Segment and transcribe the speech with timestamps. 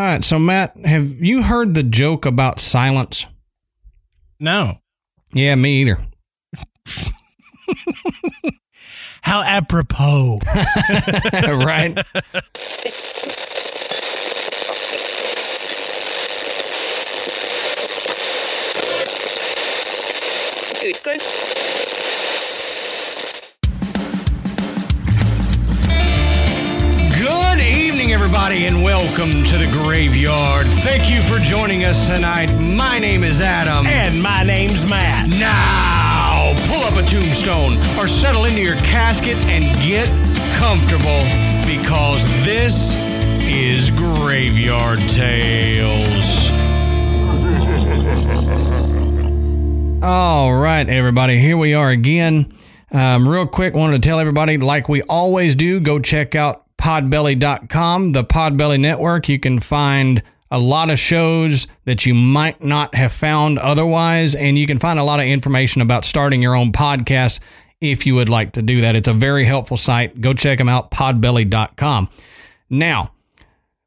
[0.00, 3.26] All right, so Matt, have you heard the joke about silence?
[4.38, 4.78] No.
[5.34, 5.98] Yeah, me either.
[9.20, 10.38] How apropos.
[11.34, 11.94] right?
[20.80, 21.20] Good
[28.32, 30.68] everybody, and welcome to the graveyard.
[30.68, 32.48] Thank you for joining us tonight.
[32.60, 33.84] My name is Adam.
[33.86, 35.30] and my name's Matt.
[35.30, 40.06] Now, pull up a tombstone or settle into your casket and get
[40.56, 41.24] comfortable
[41.66, 42.94] because this
[43.40, 46.50] is Graveyard Tales.
[50.04, 52.54] All right, everybody, here we are again.
[52.92, 58.12] Um, real quick, wanted to tell everybody, like we always do, go check out podbelly.com,
[58.12, 59.28] the Podbelly Network.
[59.28, 64.58] You can find a lot of shows that you might not have found otherwise, and
[64.58, 67.38] you can find a lot of information about starting your own podcast
[67.80, 68.96] if you would like to do that.
[68.96, 70.20] It's a very helpful site.
[70.20, 72.08] Go check them out, podbelly.com.
[72.70, 73.12] Now,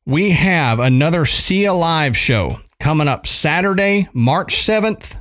[0.05, 5.19] we have another See Alive show coming up Saturday, March 7th.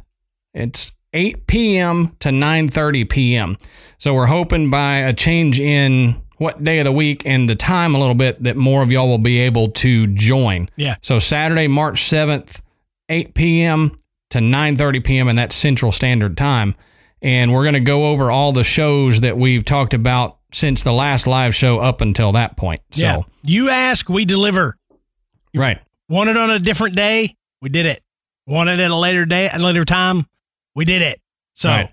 [0.55, 2.17] It's 8 p.m.
[2.21, 3.59] to 9:30 p.m.
[3.99, 7.95] So we're hoping by a change in what day of the week and the time
[7.95, 10.69] a little bit that more of y'all will be able to join.
[10.77, 10.97] Yeah.
[11.03, 12.61] So Saturday, March 7th,
[13.09, 13.99] 8 p.m.
[14.31, 15.29] to 9:30 p.m.
[15.29, 16.75] and that's Central Standard Time.
[17.23, 20.93] And we're going to go over all the shows that we've talked about since the
[20.93, 22.81] last live show up until that point.
[22.91, 23.21] So, Yeah.
[23.45, 24.77] You ask, we deliver.
[25.55, 25.79] right.
[26.09, 27.37] Want it on a different day?
[27.63, 28.03] We did it.
[28.47, 30.27] Want it at a later day, at a later time?
[30.75, 31.21] We did it.
[31.55, 31.91] So Right.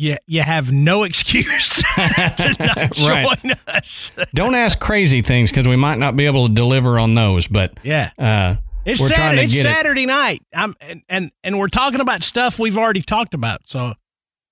[0.00, 3.56] You, you have no excuse to not join Right.
[3.66, 4.10] us.
[4.32, 7.48] Don't ask crazy things because we might not be able to deliver on those.
[7.48, 8.10] But Yeah.
[8.16, 10.06] uh, It's, Saturday, it's get it.
[10.06, 10.42] Night.
[10.54, 13.62] I'm, and, and, and we're talking about stuff we've already talked about.
[13.66, 13.94] So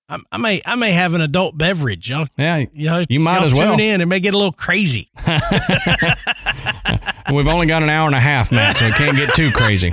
[0.09, 2.09] I, I may I may have an adult beverage.
[2.09, 3.71] Y'all, yeah, you, know, You might y'all as well.
[3.77, 4.01] Tune in.
[4.01, 5.09] It may get a little crazy.
[7.31, 9.91] we've only got an hour and a half, Matt, so it can't get too crazy.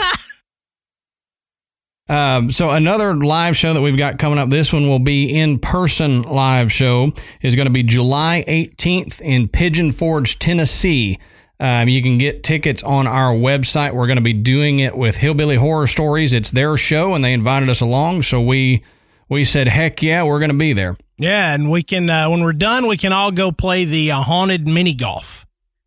[2.08, 4.50] Um, so another live show that we've got coming up.
[4.50, 7.12] This one will be in person live show.
[7.40, 11.18] is going to be July 18th in Pigeon Forge, Tennessee.
[11.60, 13.94] Um, you can get tickets on our website.
[13.94, 16.34] We're going to be doing it with Hillbilly Horror Stories.
[16.34, 18.24] It's their show, and they invited us along.
[18.24, 18.82] So we
[19.30, 20.96] we said, heck yeah, we're going to be there.
[21.16, 24.20] Yeah, and we can uh, when we're done, we can all go play the uh,
[24.20, 25.46] haunted mini golf.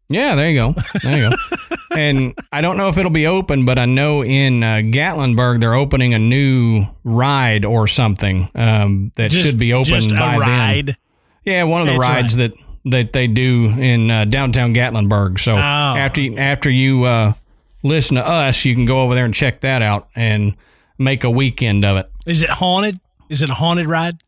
[0.10, 0.82] Yeah, there you go.
[1.04, 1.36] There you go.
[1.98, 5.74] and I don't know if it'll be open, but I know in uh, Gatlinburg they're
[5.74, 10.40] opening a new ride or something um, that Just- should be open just by a
[10.40, 10.86] ride.
[10.88, 10.98] then.
[11.46, 12.54] Yeah, one of the That's rides that
[12.86, 15.40] that they do in uh, downtown Gatlinburg.
[15.40, 15.58] So Oh.
[15.58, 17.34] after you- after you uh,
[17.84, 20.56] listen to us, you can go over there and check that out and
[20.98, 22.10] make a weekend of it.
[22.26, 23.00] Is it haunted?
[23.30, 24.22] Is it a haunted ride?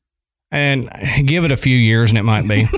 [0.52, 0.90] And
[1.26, 2.68] give it a few years, and it might be.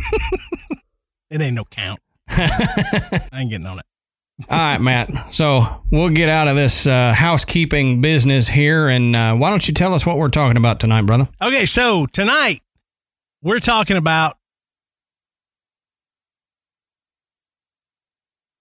[1.29, 2.02] It ain't no count.
[2.28, 3.85] I ain't getting on it.
[4.50, 5.34] All right, Matt.
[5.34, 9.74] So we'll get out of this uh, housekeeping business here, and uh, why don't you
[9.74, 11.28] tell us what we're talking about tonight, brother?
[11.41, 12.62] Okay, so tonight
[13.41, 14.38] we're talking about.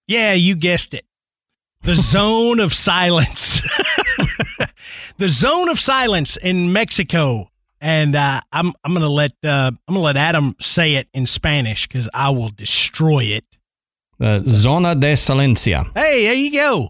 [0.07, 1.05] Yeah, you guessed it.
[1.83, 3.61] The zone of silence.
[5.17, 7.47] the zone of silence in Mexico.
[7.79, 11.87] And uh, I'm I'm gonna let uh, I'm gonna let Adam say it in Spanish
[11.87, 13.43] because I will destroy it.
[14.21, 15.91] The Zona de Silencia.
[15.95, 16.89] Hey, there you go.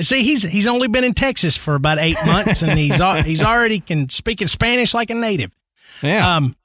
[0.00, 3.80] See, he's he's only been in Texas for about eight months, and he's he's already
[3.80, 5.54] can speak in Spanish like a native.
[6.02, 6.56] Yeah, Um,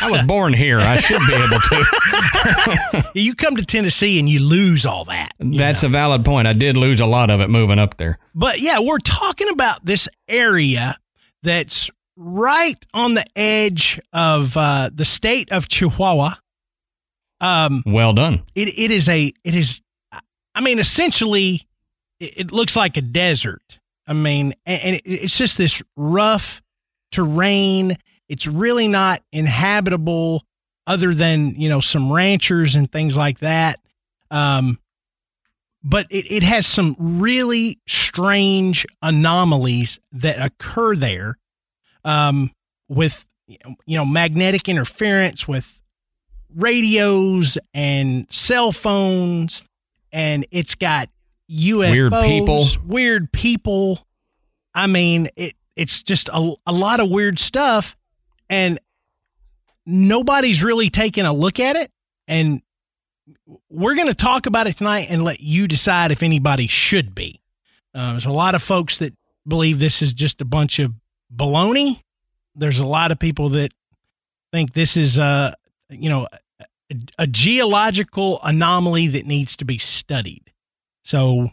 [0.00, 0.80] I was born here.
[0.80, 3.04] I should be able to.
[3.14, 5.32] you come to Tennessee and you lose all that.
[5.38, 5.88] That's know.
[5.88, 6.48] a valid point.
[6.48, 8.18] I did lose a lot of it moving up there.
[8.34, 10.98] but yeah, we're talking about this area
[11.44, 16.34] that's right on the edge of uh, the state of Chihuahua.
[17.42, 18.42] Um, Well done.
[18.54, 19.80] it it is a it is,
[20.54, 21.66] I mean, essentially,
[22.20, 23.78] it, it looks like a desert.
[24.06, 26.62] I mean, and, and it, it's just this rough
[27.10, 27.98] terrain.
[28.28, 30.44] It's really not inhabitable,
[30.86, 33.80] other than you know some ranchers and things like that.
[34.30, 34.78] Um,
[35.84, 41.38] but it, it has some really strange anomalies that occur there
[42.04, 42.52] um,
[42.88, 45.80] with you know magnetic interference with
[46.54, 49.62] radios and cell phones
[50.12, 51.08] and it's got
[51.50, 52.66] UFOs, Weird people.
[52.86, 54.06] weird people.
[54.74, 57.96] I mean, it it's just a, a lot of weird stuff
[58.50, 58.78] and
[59.86, 61.90] nobody's really taking a look at it
[62.28, 62.62] and
[63.68, 67.40] we're going to talk about it tonight and let you decide if anybody should be.
[67.94, 69.14] Uh, there's a lot of folks that
[69.46, 70.92] believe this is just a bunch of
[71.34, 72.00] baloney.
[72.54, 73.72] There's a lot of people that
[74.52, 75.54] think this is a
[75.88, 76.26] you know
[77.18, 80.52] a, geological anomaly that needs to be studied.
[81.02, 81.48] So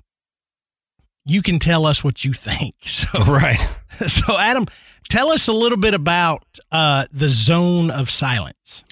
[1.25, 2.75] you can tell us what you think.
[2.85, 3.65] So Right.
[4.07, 4.65] so Adam,
[5.09, 8.83] tell us a little bit about uh, the zone of silence.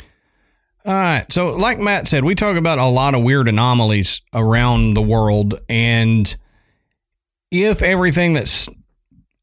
[0.85, 1.31] All right.
[1.33, 5.59] So, like Matt said, we talk about a lot of weird anomalies around the world.
[5.67, 6.33] And
[7.51, 8.69] if everything that's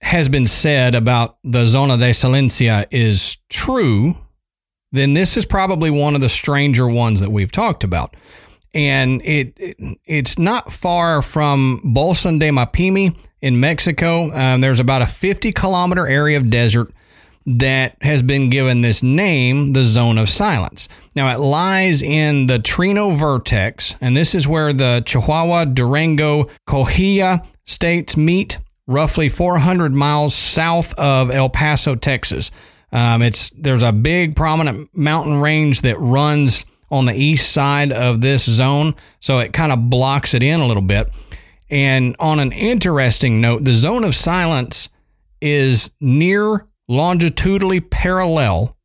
[0.01, 4.17] has been said about the Zona de Silencia is true,
[4.95, 8.15] then this is probably one of the stranger ones that we've talked about.
[8.73, 14.33] And it, it it's not far from Bolson de Mapimi in Mexico.
[14.33, 16.93] Um, there's about a 50 kilometer area of desert
[17.47, 20.89] that has been given this name, the Zone of Silence.
[21.15, 27.47] Now, it lies in the Trino Vertex, and this is where the Chihuahua, Durango, Coahuila
[27.67, 32.51] states meet, roughly 400 miles south of El Paso, Texas.
[32.95, 38.21] Um, it's there's a big prominent mountain range that runs on the east side of
[38.21, 41.13] this zone, so it kind of blocks it in a little bit.
[41.69, 44.91] And on an interesting note, the Zone of Silence
[45.41, 48.77] is near longitudinally parallel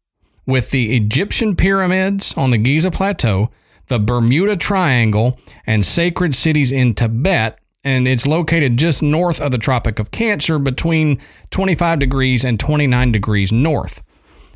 [0.48, 3.52] with the Egyptian pyramids on the Giza Plateau,
[3.88, 7.60] the Bermuda Triangle, and sacred cities in Tibet.
[7.84, 11.20] And it's located just north of the Tropic of Cancer between
[11.52, 14.02] 25 degrees and 29 degrees north.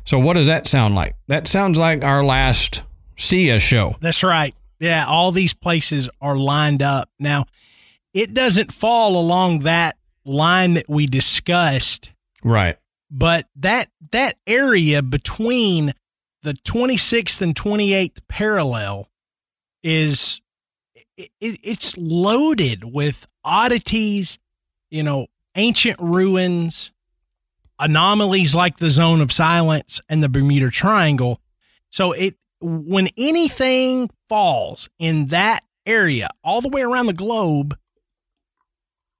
[0.04, 1.16] So, what does that sound like?
[1.28, 2.82] That sounds like our last
[3.16, 3.96] SIA show.
[4.00, 4.54] That's right.
[4.78, 7.08] Yeah, all these places are lined up.
[7.18, 7.46] Now,
[8.12, 9.96] it doesn't fall along that
[10.26, 12.10] line that we discussed
[12.42, 12.76] Right.
[13.10, 15.94] but that that area between
[16.42, 19.08] the 26th and 28th parallel
[19.82, 20.40] is
[21.16, 24.38] it, it's loaded with oddities
[24.90, 25.26] you know
[25.56, 26.92] ancient ruins
[27.78, 31.40] anomalies like the zone of silence and the bermuda triangle
[31.90, 37.76] so it when anything falls in that area all the way around the globe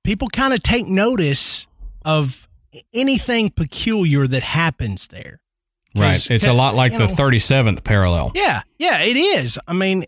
[0.05, 1.67] people kind of take notice
[2.05, 2.47] of
[2.93, 5.40] anything peculiar that happens there.
[5.97, 6.31] Right.
[6.31, 8.32] It's a lot like the 37th parallel.
[8.35, 9.58] Yeah, yeah, it is.
[9.67, 10.05] I mean,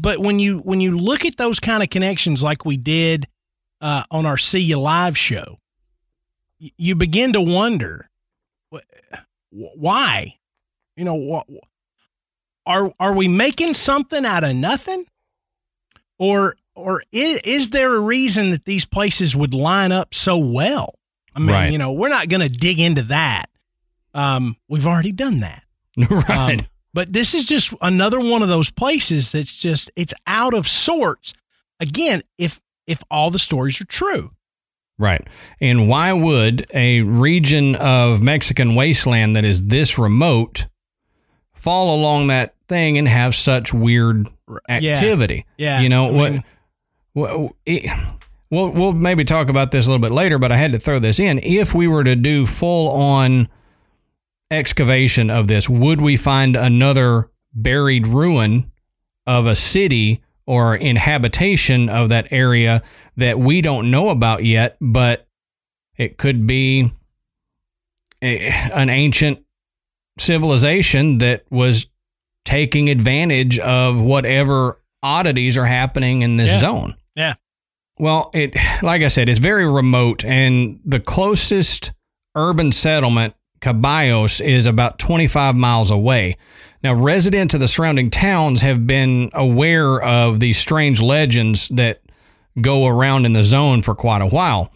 [0.00, 3.26] but when you when you look at those kind of connections, like we did
[3.80, 5.58] uh, on our See You Live show,
[6.58, 8.08] you begin to wonder
[9.50, 10.34] why.
[10.96, 11.54] You know, wh-
[12.66, 15.04] are are we making something out of nothing,
[16.18, 20.94] or or is, is there a reason that these places would line up so well?
[21.34, 21.72] I mean, Right.
[21.72, 23.46] you know, we're not going to dig into that.
[24.14, 25.62] Um, we've already done that.
[26.10, 26.60] right.
[26.60, 30.66] Um, but this is just another one of those places that's just it's out of
[30.66, 31.34] sorts.
[31.80, 34.32] Again, if if all the stories are true.
[34.98, 35.24] Right.
[35.60, 40.66] And why would a region of Mexican wasteland that is this remote
[41.52, 44.26] fall along that thing and have such weird
[44.68, 45.46] activity?
[45.56, 45.80] Yeah.
[45.80, 46.44] You know, I what, mean,
[47.12, 47.90] what it,
[48.50, 50.98] we'll, we'll maybe talk about this a little bit later, but I had to throw
[50.98, 51.38] this in.
[51.44, 53.48] If we were to do full on
[54.50, 58.70] excavation of this, would we find another buried ruin
[59.26, 62.82] of a city or inhabitation of that area
[63.16, 65.26] that we don't know about yet, but
[65.96, 66.90] it could be
[68.22, 69.44] a, an ancient
[70.18, 71.86] civilization that was
[72.44, 76.58] taking advantage of whatever oddities are happening in this Yeah.
[76.58, 76.94] zone.
[77.14, 77.34] Yeah.
[77.98, 81.92] Well, it like I said, it's very remote, and the closest
[82.34, 86.36] urban settlement, Ceballos, is about 25 miles away.
[86.82, 92.00] Now, residents of the surrounding towns have been aware of these strange legends that
[92.60, 94.72] go around in the zone for quite a while.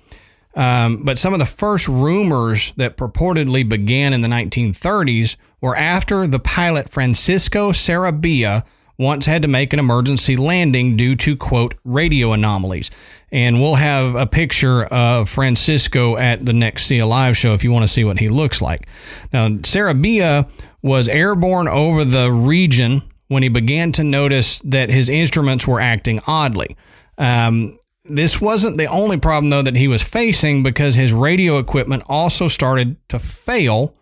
[0.55, 6.27] Um, but some of the first rumors that purportedly began in the 1930s were after
[6.27, 8.65] the pilot Francisco Sarabia
[8.99, 12.91] once had to make an emergency landing due to, quote, radio anomalies.
[13.31, 17.73] And we'll have a picture of Francisco at the next See Alive show if you
[17.73, 18.87] want to see what he looks like.
[19.33, 20.49] Now, Sarabia
[20.83, 26.21] was airborne over the region when he began to notice that his instruments were acting
[26.27, 26.77] oddly.
[27.17, 32.03] Um, this wasn't the only problem, though, that he was facing because his radio equipment
[32.07, 33.95] also started to fail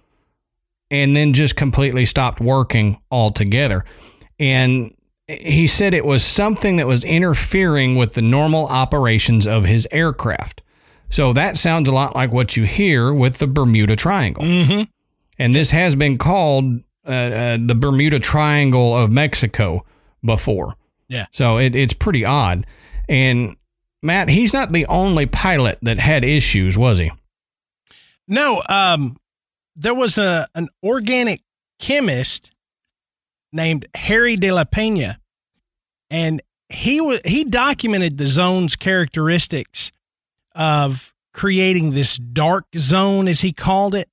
[0.91, 3.85] and then just completely stopped working altogether.
[4.41, 4.95] And
[5.29, 10.63] he said it was something that was interfering with the normal operations of his aircraft.
[11.11, 14.43] So that sounds a lot like what you hear with the Bermuda Triangle.
[14.43, 14.89] mhm.
[15.39, 19.85] And this has been called uh, uh, the Bermuda Triangle of Mexico
[20.25, 20.75] before.
[21.09, 21.27] Yeah.
[21.33, 22.67] So it, it's pretty odd.
[23.09, 23.57] And
[24.03, 27.11] Matt, he's not the only pilot that had issues, was he?
[28.29, 29.17] No, um,
[29.77, 31.43] there was a an organic
[31.79, 32.51] chemist
[33.53, 35.19] named Harry de la Pena,
[36.11, 39.91] and he was he documented the zone's characteristics
[40.55, 44.09] of creating this dark zone, as he called it,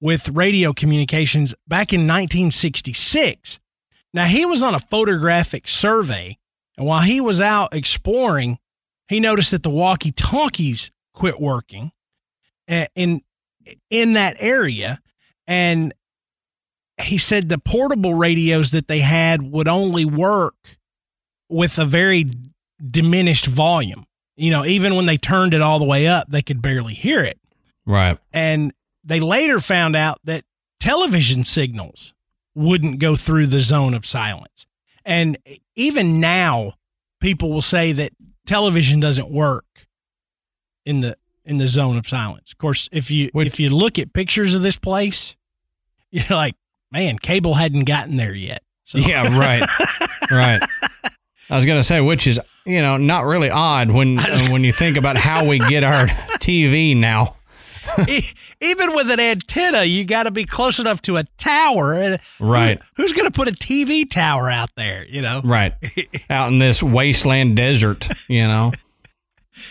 [0.00, 3.58] with radio communications back in 1966.
[4.14, 6.38] Now he was on a photographic survey,
[6.76, 8.58] and while he was out exploring,
[9.08, 11.92] he noticed that the walkie-talkies quit working
[12.68, 13.22] eh, in
[13.90, 15.00] in that area,
[15.46, 15.92] and
[17.00, 20.78] he said the portable radios that they had would only work
[21.48, 22.30] with a very
[22.90, 24.04] diminished volume.
[24.36, 27.22] You know, even when they turned it all the way up, they could barely hear
[27.22, 27.38] it.
[27.86, 28.18] Right.
[28.32, 30.44] And they later found out that
[30.78, 32.14] television signals
[32.54, 34.66] wouldn't go through the zone of silence.
[35.04, 35.38] And
[35.74, 36.74] even now,
[37.20, 38.12] people will say that
[38.46, 39.64] television doesn't work
[40.84, 42.52] in the in the zone of silence.
[42.52, 45.34] Of course, if you Which, if you look at pictures of this place,
[46.10, 46.54] you're like,
[46.90, 48.62] man, cable hadn't gotten there yet.
[48.84, 48.98] So.
[49.08, 49.68] Yeah, right,
[50.30, 50.62] right.
[51.50, 54.72] I was gonna say, which is you know not really odd when uh, when you
[54.72, 56.06] think about how we get our
[56.40, 57.34] TV now.
[58.60, 61.94] Even with an antenna, you got to be close enough to a tower.
[61.94, 62.78] And right.
[62.96, 65.06] Who, who's going to put a TV tower out there?
[65.06, 65.40] You know.
[65.42, 65.72] Right.
[66.30, 68.06] out in this wasteland desert.
[68.28, 68.72] You know.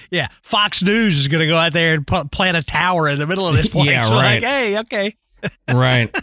[0.10, 3.20] yeah, Fox News is going to go out there and put, plant a tower in
[3.20, 3.90] the middle of this place.
[3.90, 4.42] yeah, right.
[4.42, 5.16] Like, hey, okay.
[5.72, 6.16] Right.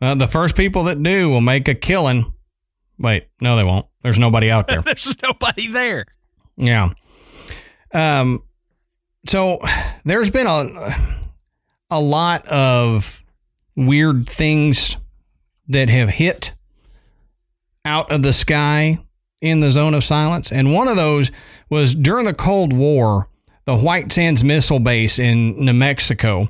[0.00, 2.32] Well, the first people that do will make a killing.
[2.98, 3.86] Wait, no, they won't.
[4.02, 4.82] There's nobody out there.
[4.84, 6.06] There's nobody there.
[6.56, 6.92] Yeah.
[7.92, 8.42] Um.
[9.28, 9.58] So
[10.04, 10.96] there's been a
[11.90, 13.22] a lot of
[13.76, 14.96] weird things
[15.68, 16.54] that have hit
[17.84, 18.98] out of the sky
[19.40, 21.30] in the zone of silence, and one of those
[21.68, 23.26] was during the Cold War.
[23.66, 26.48] The White Sands Missile Base in New Mexico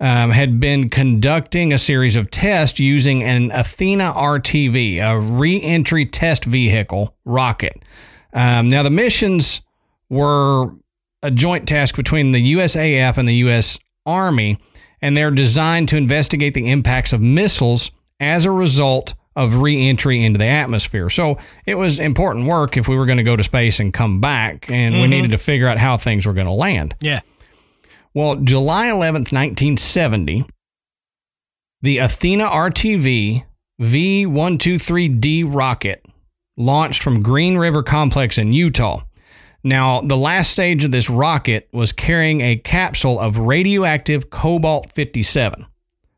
[0.00, 6.06] um, had been conducting a series of tests using an Athena RTV, a re entry
[6.06, 7.82] test vehicle rocket.
[8.32, 9.60] Um, now, the missions
[10.08, 10.72] were
[11.22, 13.78] a joint task between the USAF and the U.S.
[14.06, 14.58] Army,
[15.02, 20.24] and they're designed to investigate the impacts of missiles as a result of re entry
[20.24, 21.10] into the atmosphere.
[21.10, 24.20] So it was important work if we were going to go to space and come
[24.20, 25.02] back, and mm-hmm.
[25.02, 26.94] we needed to figure out how things were going to land.
[27.00, 27.20] Yeah.
[28.12, 30.44] Well, July 11th, 1970,
[31.82, 33.44] the Athena RTV
[33.78, 36.04] V 123D rocket
[36.56, 39.00] launched from Green River Complex in Utah.
[39.62, 45.66] Now, the last stage of this rocket was carrying a capsule of radioactive cobalt 57,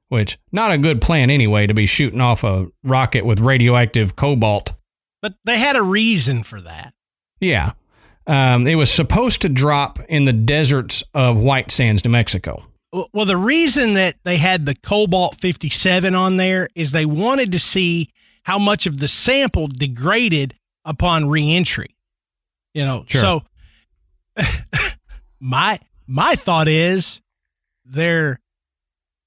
[0.09, 4.73] which not a good plan anyway to be shooting off a rocket with radioactive cobalt.
[5.21, 6.95] But they had a reason for that.
[7.41, 7.73] Yeah.
[8.27, 12.65] Um, it was supposed to drop in the deserts of White Sands, New Mexico.
[12.93, 17.59] Well, the reason that they had the Cobalt 57 on there is they wanted to
[17.59, 18.11] see
[18.45, 21.97] how much of the sample degraded upon reentry.
[22.75, 23.21] You know, sure.
[23.21, 23.43] so
[25.41, 27.21] my my thought is
[27.85, 28.41] they're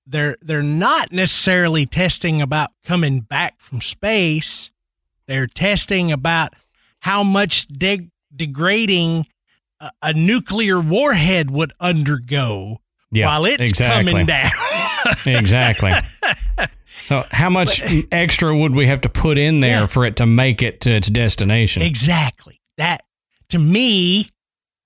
[0.06, 4.72] they're they're not necessarily testing about coming back from space.
[5.28, 6.54] They're testing about
[7.00, 9.28] how much deg- degrading
[9.80, 14.12] a, a nuclear warhead would undergo yeah, while it's exactly.
[14.12, 14.52] coming down.
[15.26, 15.92] exactly.
[17.06, 19.86] So, how much but, extra would we have to put in there yeah.
[19.86, 21.84] for it to make it to its destination?
[21.84, 22.62] Exactly.
[22.78, 23.04] That
[23.50, 24.32] to me,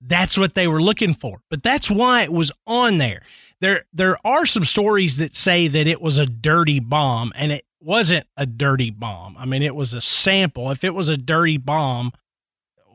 [0.02, 1.40] that's what they were looking for.
[1.48, 3.22] But that's why it was on there.
[3.60, 7.64] There there are some stories that say that it was a dirty bomb and it
[7.80, 9.36] wasn't a dirty bomb.
[9.38, 10.70] I mean, it was a sample.
[10.70, 12.12] If it was a dirty bomb,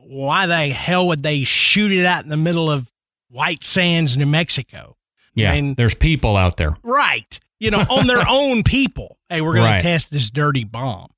[0.08, 2.90] why the hell would they shoot it out in the middle of
[3.28, 4.96] White Sands, New Mexico?
[5.34, 7.38] Yeah, I mean, there's people out there, right?
[7.58, 9.18] You know, on their own people.
[9.28, 9.76] Hey, we're going right.
[9.78, 11.10] to test this dirty bomb.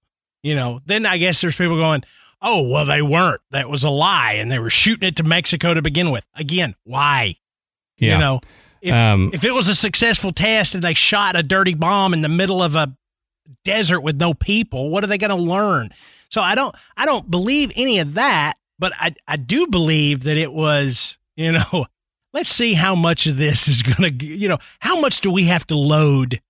[0.43, 2.03] You know, then I guess there's people going,
[2.41, 3.41] oh, well, they weren't.
[3.51, 6.25] That was a lie, and they were shooting it to Mexico to begin with.
[6.35, 7.37] Again, why?
[7.97, 8.15] Yeah.
[8.15, 8.41] You know,
[8.81, 12.21] if, um, if it was a successful test and they shot a dirty bomb in
[12.21, 12.97] the middle of a
[13.65, 15.91] desert with no people, what are they going to learn?
[16.31, 18.57] So I don't, I don't believe any of that.
[18.79, 21.87] But I, I do believe that it was, you know,
[22.33, 25.45] let's see how much of this is going to, you know, how much do we
[25.45, 26.41] have to load,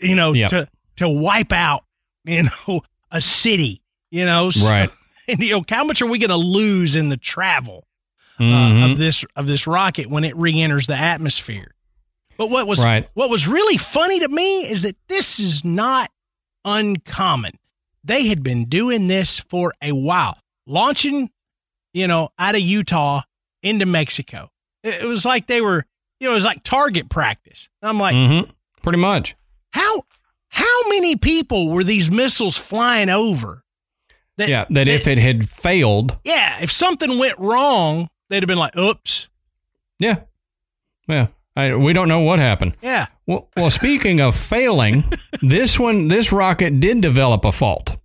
[0.00, 0.50] you know, yep.
[0.50, 1.84] to, to wipe out,
[2.24, 4.90] you know, a city, you know, so, right.
[5.28, 7.86] And, you know, how much are we going to lose in the travel
[8.40, 8.90] uh, mm-hmm.
[8.90, 11.72] of this, of this rocket when it re-enters the atmosphere?
[12.36, 13.08] But what was, right.
[13.14, 16.10] what was really funny to me is that this is not
[16.64, 17.60] uncommon.
[18.02, 20.36] They had been doing this for a while,
[20.66, 21.30] launching
[21.92, 23.22] you know, out of Utah
[23.62, 24.50] into Mexico.
[24.82, 25.86] It, it was like they were,
[26.18, 27.68] you know, it was like target practice.
[27.82, 28.50] I'm like, Mm-hmm.
[28.82, 29.36] Pretty much.
[29.72, 30.02] how
[30.48, 33.62] how many people were these missiles flying over?
[34.38, 34.64] That, Yeah.
[34.70, 39.28] That if it had failed, yeah, if something went wrong, they'd have been like, "Oops."
[39.98, 40.20] yeah,
[41.08, 41.26] yeah.
[41.56, 42.76] I, we don't know what happened.
[42.80, 43.08] Yeah.
[43.26, 45.04] Well, well, speaking of failing,
[45.42, 47.98] this one, this rocket did develop a fault.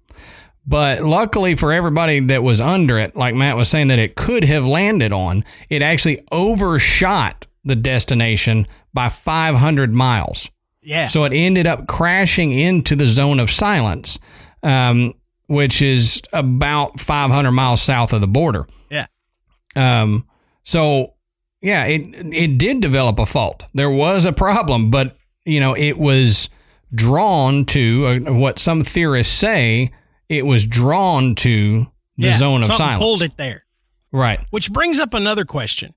[0.67, 4.43] But luckily for everybody that was under it, like Matt was saying, that it could
[4.43, 10.49] have landed on, it actually overshot the destination by 500 miles.
[10.81, 11.07] Yeah.
[11.07, 14.19] So it ended up crashing into the zone of silence,
[14.63, 15.13] um,
[15.47, 18.67] which is about 500 miles south of the border.
[18.89, 19.07] Yeah.
[19.75, 20.27] Um,
[20.63, 21.15] so
[21.61, 22.01] yeah, it
[22.33, 23.65] it did develop a fault.
[23.73, 26.49] There was a problem, but you know it was
[26.93, 29.91] drawn to uh, what some theorists say.
[30.29, 31.85] It was drawn to
[32.17, 33.01] the yeah, zone of something silence.
[33.01, 33.65] Pulled it there.
[34.11, 34.39] Right.
[34.49, 35.93] Which brings up another question.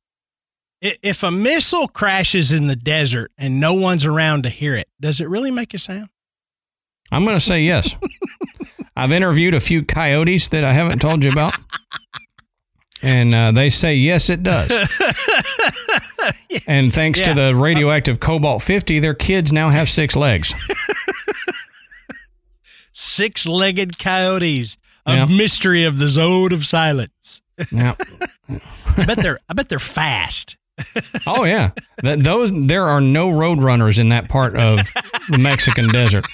[0.81, 5.21] If a missile crashes in the desert and no one's around to hear it, does
[5.21, 6.09] it really make a sound?
[7.11, 7.95] I'm going to say yes.
[8.97, 11.55] I've interviewed a few coyotes that I haven't told you about.
[13.03, 14.71] And uh, they say, yes, it does.
[16.67, 17.29] And thanks Yeah.
[17.29, 20.53] to the radioactive cobalt 50, their kids now have six legs.
[23.19, 25.25] Six legged coyotes, a Yeah.
[25.27, 27.41] mystery of the zone of silence.
[27.73, 27.97] Now,
[28.97, 30.57] I bet they're I bet they're fast.
[31.27, 31.73] oh, yeah.
[32.01, 34.79] Th- those There are no road runners in that part of
[35.29, 36.27] the Mexican desert.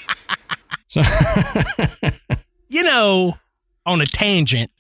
[0.89, 1.01] So,
[2.69, 3.39] You know,
[3.87, 4.71] on a tangent,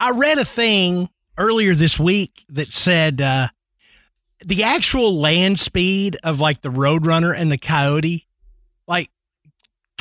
[0.00, 3.48] I read a thing earlier this week that said uh,
[4.42, 8.26] the actual land speed of like the Roadrunner and the Coyote,
[8.88, 9.10] like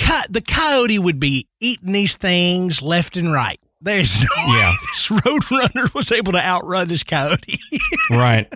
[0.06, 3.60] co- the Coyote would be eating these things left and right.
[3.82, 4.70] There's no Yeah.
[4.70, 7.58] way this Roadrunner was able to outrun this Coyote.
[8.12, 8.52] right.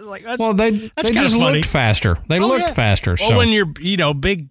[0.00, 1.56] like that's, Well, they, That's they just funny.
[1.58, 2.18] looked faster.
[2.28, 2.74] They Oh, looked yeah.
[2.74, 3.16] faster.
[3.20, 4.48] well, so, when you're you know big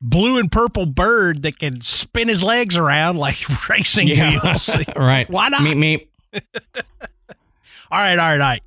[0.00, 3.36] blue and purple bird that can spin his legs around like
[3.68, 4.70] racing wheels.
[4.96, 5.28] right.
[5.28, 5.60] Why not?
[5.60, 6.42] Meep, meep.
[7.90, 8.62] All right, all right, all right.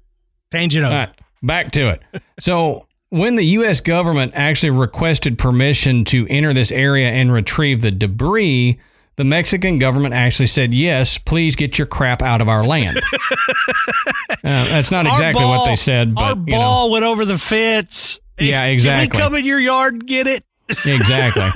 [0.52, 0.94] Tangent over.
[0.94, 2.02] All right, back to it.
[2.40, 3.82] So, when the U.S.
[3.82, 8.80] government actually requested permission to enter this area and retrieve the debris,
[9.16, 12.98] the Mexican government actually said, "Yes, please get your crap out of our land."
[14.30, 17.26] uh, that's not Our exactly what they said, Our but you know, ball went over
[17.26, 18.20] the fence.
[18.40, 19.18] Yeah, Can exactly.
[19.18, 20.44] we come in your yard and get it?
[20.86, 21.50] exactly.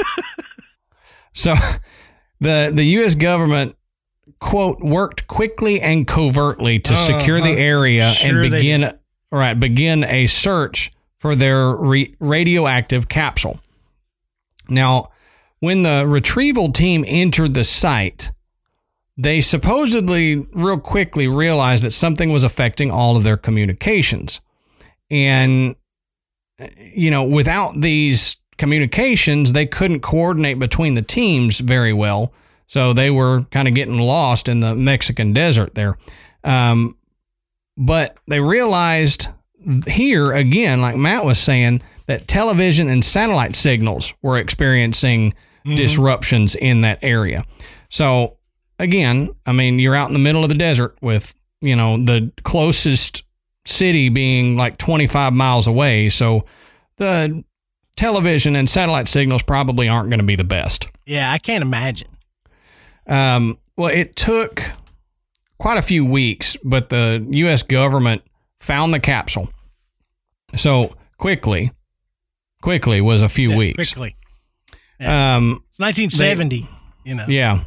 [1.33, 1.55] so,
[2.39, 3.15] the the U.S.
[3.15, 3.75] government
[4.39, 7.59] quote worked quickly and covertly to secure the Uh-huh.
[7.61, 8.97] area Sure and begin
[9.31, 13.59] right begin a search for their re- radioactive capsule.
[14.69, 15.11] Now,
[15.59, 18.31] when the retrieval team entered the site,
[19.17, 24.39] they supposedly real quickly realized that something was affecting all of their communications.
[25.11, 25.75] And
[26.77, 32.33] you know, without these communications, they couldn't coordinate between the teams very well.
[32.67, 35.97] So they were kind of getting lost in the Mexican desert there.
[36.43, 36.95] Um,
[37.77, 39.29] but they realized
[39.87, 45.33] here again, like Matt was saying, that television and satellite signals were experiencing
[45.75, 47.43] disruptions in that area.
[47.89, 48.37] So
[48.79, 52.31] again, I mean, you're out in the middle of the desert with, you know, the
[52.43, 53.23] closest
[53.65, 56.09] city being like 25 miles away.
[56.09, 56.45] So
[56.97, 57.43] the
[57.95, 60.87] television and satellite signals probably aren't going to be the best.
[61.05, 62.07] Yeah, I can't imagine.
[63.05, 64.63] Um, well, it took
[65.57, 67.63] quite a few weeks, but the U.S.
[67.63, 68.23] government
[68.59, 69.49] found the capsule.
[70.55, 71.71] So quickly,
[72.61, 73.93] quickly was a few Yeah, weeks.
[73.93, 74.15] Quickly.
[74.99, 76.67] Um, It's 1970,
[77.05, 77.25] you know.
[77.27, 77.63] yeah.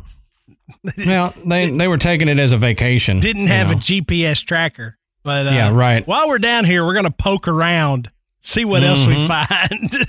[1.06, 3.20] well, they they were taking it as a vacation.
[3.20, 3.74] Didn't you have know.
[3.74, 4.98] a GPS tracker.
[5.22, 6.06] But uh, Yeah, right.
[6.06, 9.28] while we're down here, we're going to poke around, see what else we Mhm.
[9.28, 10.06] find.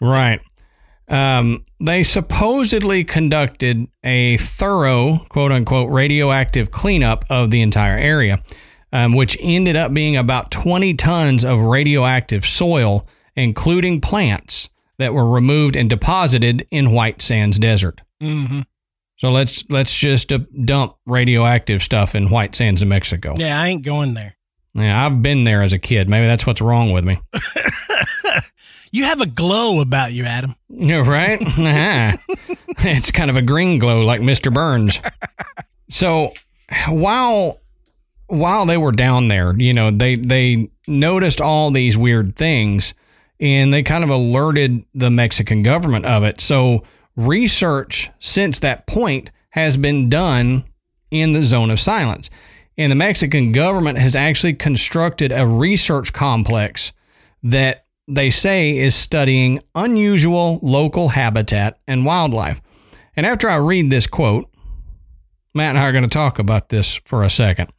[0.00, 0.40] Right.
[1.08, 8.42] Um, they supposedly conducted a thorough, quote unquote, radioactive cleanup of the entire area,
[8.92, 15.28] um, which ended up being about 20 tons of radioactive soil, including plants that were
[15.28, 18.00] removed and deposited in White Sands Desert.
[18.20, 18.60] hmm
[19.16, 23.34] So let's let's just uh, dump radioactive stuff in White Sands, New Mexico.
[23.36, 24.36] Yeah, I ain't going there.
[24.74, 26.08] Yeah, I've been there as a kid.
[26.08, 27.18] Maybe that's what's wrong with me.
[28.92, 30.56] You have a glow about you, Adam.
[30.68, 31.38] Yeah, right?
[31.40, 32.16] Ah.
[32.80, 34.52] it's kind of a green glow like Mr.
[34.52, 35.00] Burns.
[35.92, 36.32] So
[36.88, 37.59] while
[38.30, 42.94] while they were down there, you know, they they noticed all these weird things
[43.38, 46.40] and they kind of alerted the Mexican government of it.
[46.40, 46.84] So
[47.16, 50.64] research since that point has been done
[51.10, 52.30] in the zone of silence.
[52.76, 56.92] And the Mexican government has actually constructed a research complex
[57.42, 62.60] that they say is studying unusual local habitat and wildlife.
[63.16, 64.48] And after I read this quote,
[65.54, 67.72] Matt and I are going to talk about this for a second.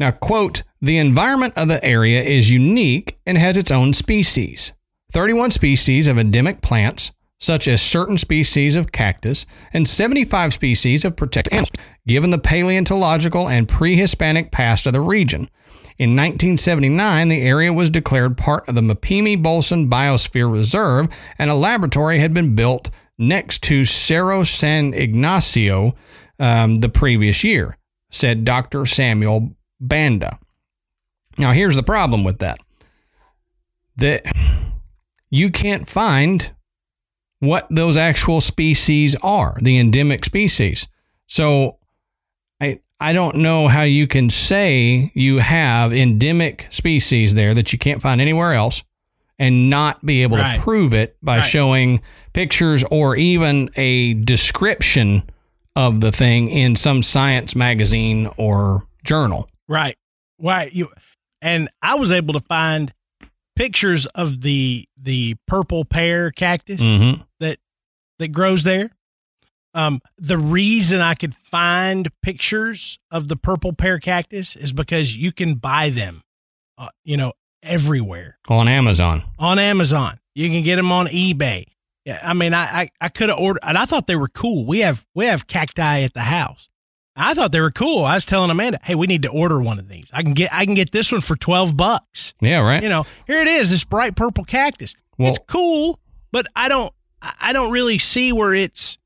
[0.00, 4.72] Now, quote, the environment of the area is unique and has its own species.
[5.12, 11.16] 31 species of endemic plants, such as certain species of cactus, and 75 species of
[11.16, 11.70] protected animals,
[12.06, 15.50] given the paleontological and pre Hispanic past of the region.
[15.98, 21.08] In 1979, the area was declared part of the Mapimi Bolson Biosphere Reserve,
[21.38, 25.94] and a laboratory had been built next to Cerro San Ignacio
[26.38, 27.76] um, the previous year,
[28.10, 28.86] said Dr.
[28.86, 30.38] Samuel Banda.
[31.38, 32.58] Now, here's the problem with that
[33.96, 34.24] that
[35.30, 36.50] you can't find
[37.40, 40.86] what those actual species are, the endemic species.
[41.26, 41.78] So
[42.60, 47.78] I I don't know how you can say you have endemic species there that you
[47.78, 48.82] can't find anywhere else
[49.38, 50.56] and not be able Right.
[50.56, 51.46] to prove it by Right.
[51.46, 52.00] showing
[52.34, 55.22] pictures or even a description
[55.76, 59.48] of the thing in some science magazine or journal.
[59.70, 59.96] Right.
[60.38, 60.70] Right.
[60.72, 60.88] You
[61.40, 62.92] and I was able to find
[63.56, 67.22] pictures of the the purple pear cactus Mm-hmm.
[67.40, 67.58] that
[68.18, 68.90] that grows there.
[69.72, 75.30] Um, the reason I could find pictures of the purple pear cactus is because you
[75.30, 76.22] can buy them,
[76.76, 79.22] uh, you know, everywhere On Amazon.
[79.38, 80.18] on Amazon.
[80.34, 81.66] You can get them on eBay.
[82.04, 84.66] Yeah, I mean, I I, I could have ordered, and I thought they were cool.
[84.66, 86.68] We have we have cacti at the house.
[87.16, 88.04] I thought they were cool.
[88.04, 90.06] I was telling Amanda, "Hey, we need to order one of these.
[90.12, 92.34] I can get I can get this one for twelve bucks.
[92.40, 92.82] Yeah, right.
[92.82, 94.94] You know, here it is, this bright purple cactus.
[95.18, 95.98] Well- it's cool,
[96.32, 98.96] but I don't I I don't really see where it's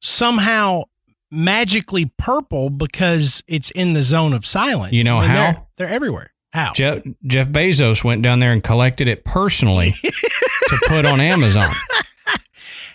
[0.00, 0.84] somehow
[1.30, 4.92] magically purple because it's in the zone of silence.
[4.92, 5.36] You know I mean, how?
[5.36, 6.32] They're, they're everywhere.
[6.52, 6.72] How?
[6.72, 11.72] Jeff, Jeff Bezos went down there and collected it personally to put on Amazon.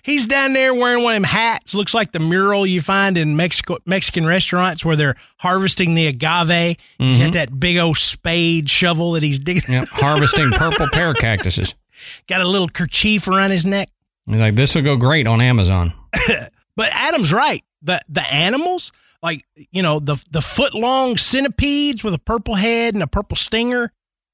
[0.06, 1.74] He's down there wearing one of them hats.
[1.74, 6.78] Looks like the mural you find in Mexico Mexican restaurants where they're harvesting the agave.
[7.00, 9.64] He's got that big old spade shovel that he's digging.
[9.68, 11.74] Yep, harvesting purple pear cactuses.
[12.28, 13.90] got a little kerchief around his neck.
[14.28, 15.94] He's like, this will go great on Amazon.
[16.78, 17.64] But Adam's right.
[17.82, 18.92] The the animals,
[19.24, 23.38] like you know, the the foot long centipedes with a purple head and a purple
[23.38, 23.92] stinger.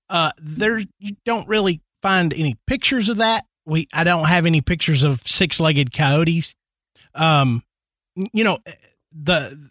[0.10, 3.46] Uh, there you don't really find any pictures of that.
[3.66, 6.56] We I don't have any pictures of six legged coyotes.
[7.14, 7.64] Um,
[8.16, 8.60] you know,
[9.12, 9.70] the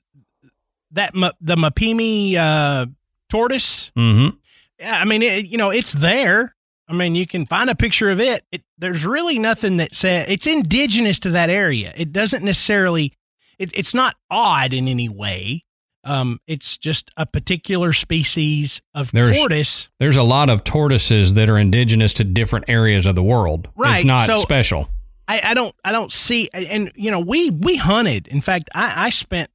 [0.93, 2.87] that the Mapimi uh,
[3.29, 3.91] tortoise.
[3.97, 4.37] Mm-hmm.
[4.79, 6.55] Yeah, I mean, it, you know, it's there.
[6.89, 8.45] I mean, you can find a picture of it.
[8.51, 11.93] it there's really nothing that says it's indigenous to that area.
[11.97, 13.15] It doesn't necessarily.
[13.59, 15.65] It, it's not odd in any way.
[16.03, 19.89] Um, it's just a particular species of There's- tortoise.
[19.99, 23.69] There's a lot of tortoises that are indigenous to different areas of the world.
[23.79, 24.89] It's not so- special.
[25.29, 28.27] I, I don't I don't see and you know we we hunted.
[28.27, 29.49] In fact, I, I spent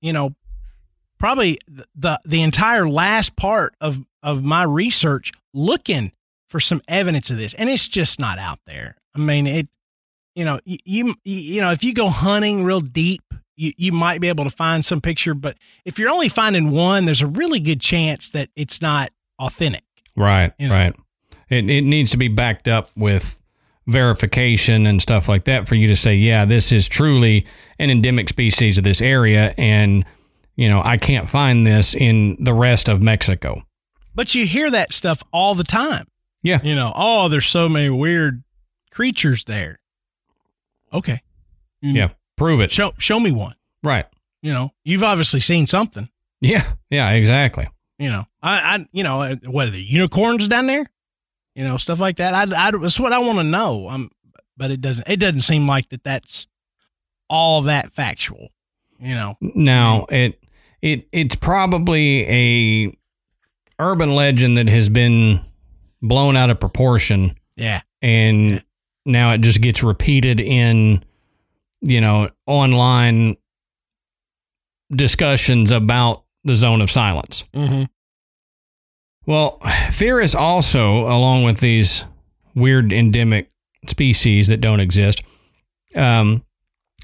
[0.00, 0.34] you know
[1.18, 1.58] probably
[1.94, 6.12] the, the entire last part of of my research looking
[6.48, 8.96] for some evidence of this, and it's just not out there.
[9.14, 9.68] I mean it.
[10.34, 13.22] You know you you, you know if you go hunting real deep.
[13.58, 17.06] You, you might be able to find some picture, but if you're only finding one,
[17.06, 19.82] there's a really good chance that it's not authentic.
[20.16, 20.74] Right, You know.
[20.74, 20.96] right.
[21.50, 23.38] It, it needs to be backed up with
[23.88, 27.46] verification and stuff like that for you to say, yeah, this is truly
[27.78, 29.54] an endemic species of this area.
[29.58, 30.04] And,
[30.56, 33.62] you know, I can't find this in the rest of Mexico.
[34.14, 36.06] But you hear that stuff all the time.
[36.42, 36.60] Yeah.
[36.62, 38.44] You know, oh, there's so many weird
[38.92, 39.80] creatures there.
[40.92, 41.22] Okay.
[41.80, 42.08] You- Yeah.
[42.38, 42.70] Prove it.
[42.70, 43.54] Show show me one.
[43.82, 44.06] Right.
[44.42, 46.08] You know, you've obviously seen something.
[46.40, 46.64] Yeah.
[46.90, 47.68] Yeah, exactly.
[47.98, 50.86] You know, I, I you know, uh, what are the unicorns down there?
[51.54, 52.32] You know, stuff like that.
[52.34, 53.88] I, I that's what I want to know.
[53.88, 54.10] Um,
[54.56, 55.08] but it doesn't.
[55.08, 56.04] It doesn't seem like that.
[56.04, 56.46] That's
[57.28, 58.48] all that factual.
[59.00, 59.36] You know.
[59.40, 60.42] Now it
[60.80, 62.96] it it's probably a
[63.80, 65.40] urban legend that has been
[66.02, 67.80] blown out of proportion Yeah.
[68.02, 68.62] and
[69.04, 71.04] now it just gets repeated in
[71.80, 73.36] you know online
[74.94, 77.44] discussions about the zone of silence.
[77.54, 77.84] Mm-hmm.
[79.26, 79.60] Well,
[79.90, 82.04] theorists also, along with these
[82.54, 83.50] weird endemic
[83.86, 85.22] species that don't exist,
[85.94, 86.44] um,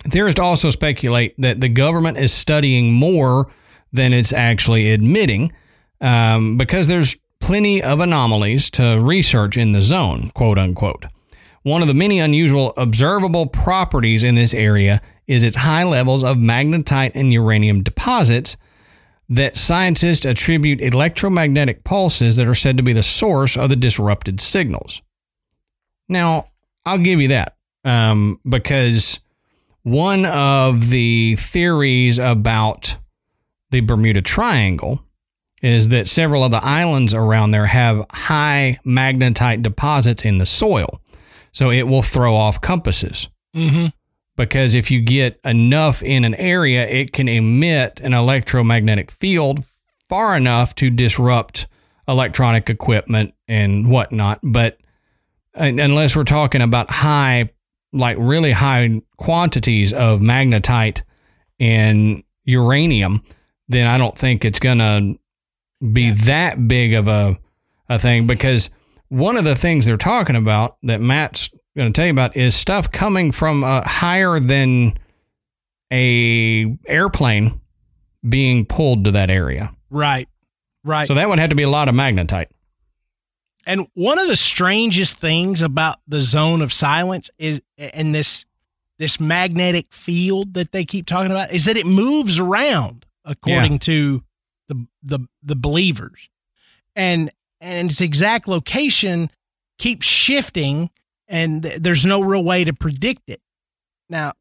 [0.04, 3.52] theorists also speculate that the government is studying more
[3.92, 5.52] than it's actually admitting
[6.00, 11.04] um, because there's plenty of anomalies to research in the zone, quote unquote.
[11.64, 16.36] One of the many unusual observable properties in this area is its high levels of
[16.36, 18.58] magnetite and uranium deposits,
[19.30, 24.42] that scientists attribute electromagnetic pulses that are said to be the source of the disrupted
[24.42, 25.00] signals.
[26.06, 26.48] Now,
[26.84, 29.20] I'll give you that um, because
[29.82, 32.96] one of the theories about
[33.70, 35.02] the Bermuda Triangle
[35.62, 41.00] is that several of the islands around there have high magnetite deposits in the soil.
[41.54, 43.28] So it will throw off compasses.
[43.56, 43.86] Mm-hmm.
[44.36, 49.64] Because if you get enough in an area, it can emit an electromagnetic field
[50.08, 51.68] far enough to disrupt
[52.08, 54.40] electronic equipment and whatnot.
[54.42, 54.78] But
[55.54, 57.50] unless we're talking about high,
[57.92, 61.02] like really high quantities of magnetite
[61.60, 63.22] and uranium,
[63.68, 65.16] then I don't think it's going to
[65.92, 67.38] be that big of a,
[67.88, 68.68] a thing because
[69.14, 72.56] one of the things they're talking about that Matt's going to tell you about is
[72.56, 74.98] stuff coming from a higher than
[75.92, 77.60] a airplane
[78.28, 79.72] being pulled to that area.
[79.88, 80.28] Right.
[80.82, 81.06] Right.
[81.06, 82.48] So that would have to be a lot of magnetite.
[83.66, 88.44] And one of the strangest things about the zone of silence is and this
[88.98, 93.78] this magnetic field that they keep talking about is that it moves around according yeah.
[93.78, 94.24] to
[94.68, 96.28] the the the believers.
[96.96, 97.30] And
[97.64, 99.30] and its exact location
[99.78, 100.90] keeps shifting
[101.26, 103.40] and th- there's no real way to predict it.
[104.08, 104.34] Now,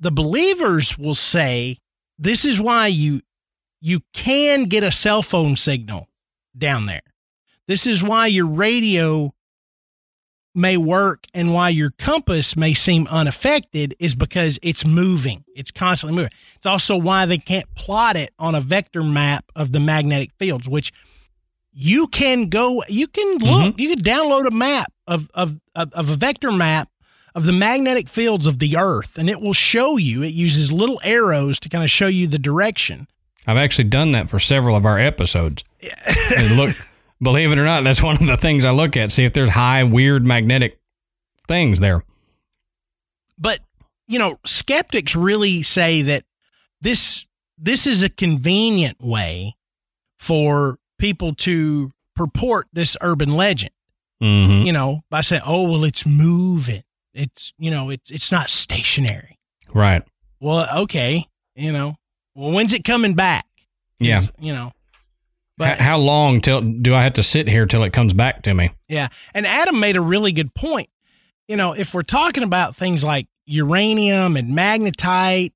[0.00, 1.78] the believers will say
[2.18, 3.20] this is why you
[3.80, 6.08] you can get a cell phone signal
[6.56, 7.00] down there.
[7.66, 9.32] This is why your radio
[10.54, 15.44] may work and why your compass may seem unaffected is because it's moving.
[15.54, 16.32] It's constantly moving.
[16.56, 20.68] It's also why they can't plot it on a vector map of the magnetic fields,
[20.68, 20.92] which
[21.72, 23.80] you can go, you can look, mm-hmm.
[23.80, 26.88] you can download a map of, of, of, of a vector map
[27.34, 31.00] of the magnetic fields of the earth and it will show you, it uses little
[31.04, 33.06] arrows to kind of show you the direction.
[33.46, 35.64] I've actually done that for several of our episodes.
[36.36, 36.76] and look,
[37.22, 39.12] believe it or not, that's one of the things I look at.
[39.12, 40.78] See if there's high, weird magnetic
[41.46, 42.02] things there.
[43.38, 43.60] But,
[44.06, 46.24] you know, skeptics really say that
[46.80, 47.26] this
[47.62, 49.54] this is a convenient way
[50.18, 53.72] for people to purport this urban legend.
[54.22, 54.66] Mm-hmm.
[54.66, 56.82] You know, by saying, "Oh, well, it's moving.
[57.14, 59.38] It's you know, it's it's not stationary."
[59.74, 60.02] Right.
[60.40, 61.26] Well, okay.
[61.54, 61.96] You know,
[62.34, 63.46] well, when's it coming back?
[63.98, 64.22] Yeah.
[64.38, 64.72] You know,
[65.60, 68.54] but how long till do I have to sit here till it comes back to
[68.54, 68.70] me?
[68.88, 69.08] Yeah.
[69.34, 70.88] And Adam made a really good point.
[71.48, 75.52] You know, if we're talking about things like uranium and magnetite,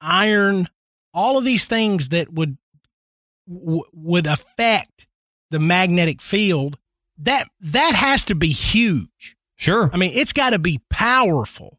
[0.00, 0.68] iron,
[1.12, 2.56] all of these things that would
[3.48, 5.06] w- would affect
[5.50, 6.78] the magnetic field,
[7.18, 9.36] that that has to be huge.
[9.56, 9.90] Sure.
[9.92, 11.78] I mean, it's got to be powerful.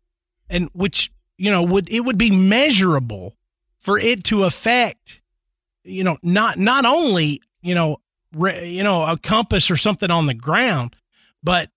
[0.50, 3.36] And which, you know, would it would be measurable
[3.80, 5.22] for it to affect
[5.84, 7.98] you know not not only you know,
[8.36, 10.96] re, you know, a compass or something on the ground,
[11.42, 11.70] but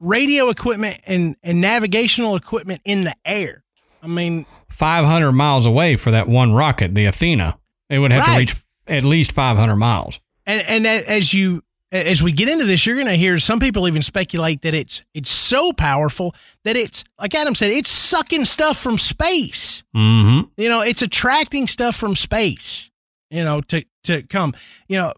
[0.00, 3.62] radio equipment and, and navigational equipment in the air.
[4.02, 7.58] I mean, 500 miles away for that one rocket, the Athena.
[7.88, 8.32] It would have right.
[8.32, 10.20] to reach at least 500 miles.
[10.46, 13.86] And, and as you as we get into this, you're going to hear some people
[13.86, 18.76] even speculate that it's it's so powerful that it's like Adam said, it's sucking stuff
[18.76, 19.82] from space.
[19.94, 20.48] Mm-hmm.
[20.56, 22.90] You know, it's attracting stuff from space.
[23.30, 24.54] You know, to to come.
[24.88, 25.12] You know,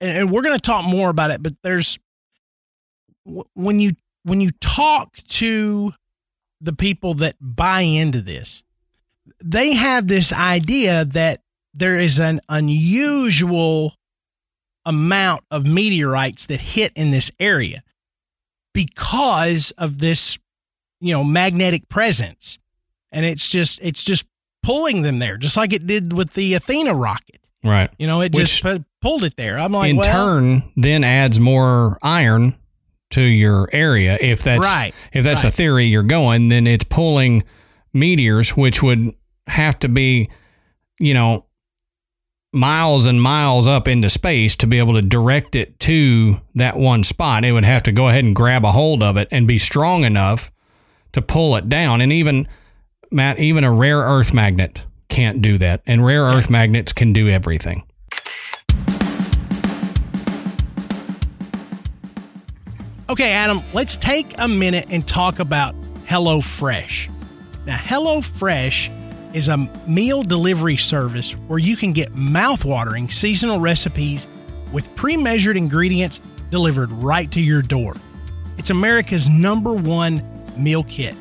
[0.00, 1.98] and, and we're going to talk more about it, but there's
[3.54, 3.92] when you
[4.24, 5.92] when you talk to
[6.60, 8.62] the people that buy into this,
[9.42, 11.43] they have this idea that
[11.74, 13.94] there is an unusual
[14.86, 17.82] amount of meteorites that hit in this area
[18.72, 20.38] because of this
[21.00, 22.58] you know magnetic presence
[23.12, 24.24] and it's just it's just
[24.62, 28.34] pulling them there just like it did with the athena rocket right you know it
[28.34, 29.58] Which, just pulled it there.
[29.58, 32.56] I'm like, in well, turn, then adds more iron
[33.10, 34.16] to your area.
[34.18, 35.52] If that's right, if that's right.
[35.52, 37.44] a theory you're going, then it's pulling
[37.92, 39.12] meteors, which would
[39.46, 40.30] have to be,
[40.98, 41.44] you know,
[42.54, 47.04] miles and miles up into space to be able to direct it to that one
[47.04, 47.44] spot.
[47.44, 50.04] It would have to go ahead and grab a hold of it and be strong
[50.04, 50.52] enough
[51.12, 52.00] to pull it down.
[52.00, 52.48] And even
[53.10, 55.82] Matt, even a rare earth magnet can't do that.
[55.86, 57.84] And rare earth magnets can do everything.
[63.08, 65.74] Okay, Adam, let's take a minute and talk about
[66.06, 67.10] HelloFresh.
[67.66, 69.03] Now, HelloFresh
[69.34, 74.28] is a meal delivery service where you can get mouthwatering seasonal recipes
[74.72, 76.20] with pre measured ingredients
[76.50, 77.94] delivered right to your door.
[78.56, 80.22] It's America's number one
[80.56, 81.16] meal kit.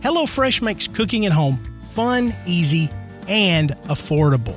[0.00, 1.58] HelloFresh makes cooking at home
[1.90, 2.88] fun, easy,
[3.26, 4.56] and affordable.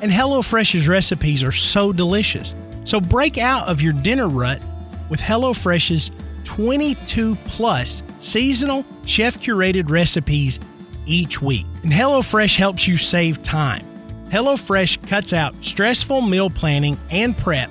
[0.00, 2.56] And HelloFresh's recipes are so delicious.
[2.84, 4.60] So break out of your dinner rut
[5.08, 6.10] with HelloFresh's
[6.42, 10.58] 22 plus seasonal chef curated recipes
[11.06, 11.66] each week.
[11.82, 13.86] And HelloFresh helps you save time.
[14.28, 17.70] HelloFresh cuts out stressful meal planning and prep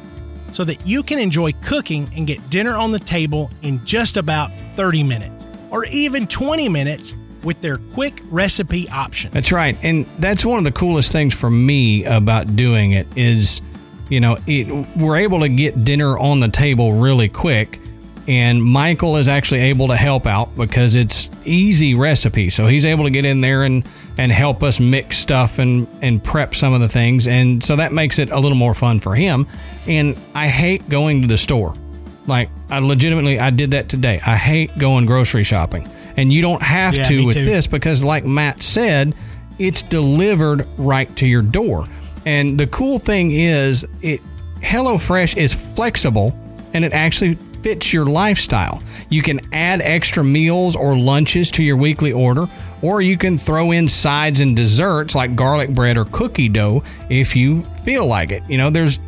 [0.52, 4.52] so that you can enjoy cooking and get dinner on the table in just about
[4.76, 9.32] 30 minutes or even 20 minutes with their quick recipe option.
[9.32, 9.78] That's right.
[9.82, 13.62] And that's one of the coolest things for me about doing it is,
[14.10, 17.80] you know, it, we're able to get dinner on the table really quick.
[18.28, 22.50] And Michael is actually able to help out because it's easy recipe.
[22.52, 23.84] So he's able to get in there and,
[24.18, 27.28] and help us mix stuff and, and prep some of the things.
[27.28, 29.48] And so that makes it a little more fun for him.
[29.88, 31.74] And I hate going to the store.
[32.28, 34.22] Like I legitimately I did that today.
[34.26, 35.90] I hate going grocery shopping.
[36.16, 37.46] And you don't have Yeah, to with too.
[37.46, 39.16] this because like Matt said,
[39.58, 41.88] it's delivered right to your door.
[42.28, 44.22] And the cool thing is it
[44.60, 46.38] HelloFresh is flexible
[46.74, 48.82] and it actually fits your lifestyle.
[49.10, 52.48] You can add extra meals or lunches to your weekly order,
[52.82, 57.36] or you can throw in sides and desserts like garlic bread or cookie dough if
[57.36, 58.44] you feel like it.
[58.50, 59.00] You know, there's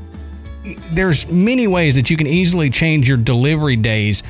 [0.91, 4.23] there's many ways that you can easily change your delivery days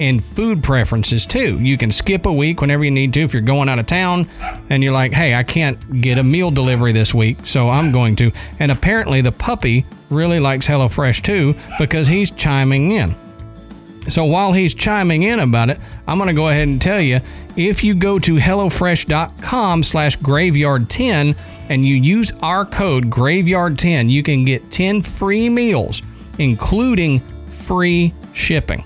[0.00, 1.58] and food preferences too.
[1.58, 4.28] You can skip a week whenever you need to if you're going out of town
[4.70, 8.16] and you're like, "Hey, I can't get a meal delivery this week, so I'm going
[8.16, 13.14] to." And apparently the puppy really likes HelloFresh too because he's chiming in.
[14.10, 17.20] So while he's chiming in about it, I'm going to go ahead and tell you
[17.56, 21.36] if you go to HelloFresh.com slash graveyard10
[21.68, 26.02] and you use our code graveyard10, you can get 10 free meals,
[26.38, 27.20] including
[27.64, 28.84] free shipping.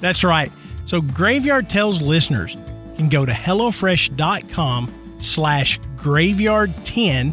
[0.00, 0.50] That's right.
[0.86, 2.56] So Graveyard Tells listeners
[2.96, 7.32] can go to HelloFresh.com slash graveyard10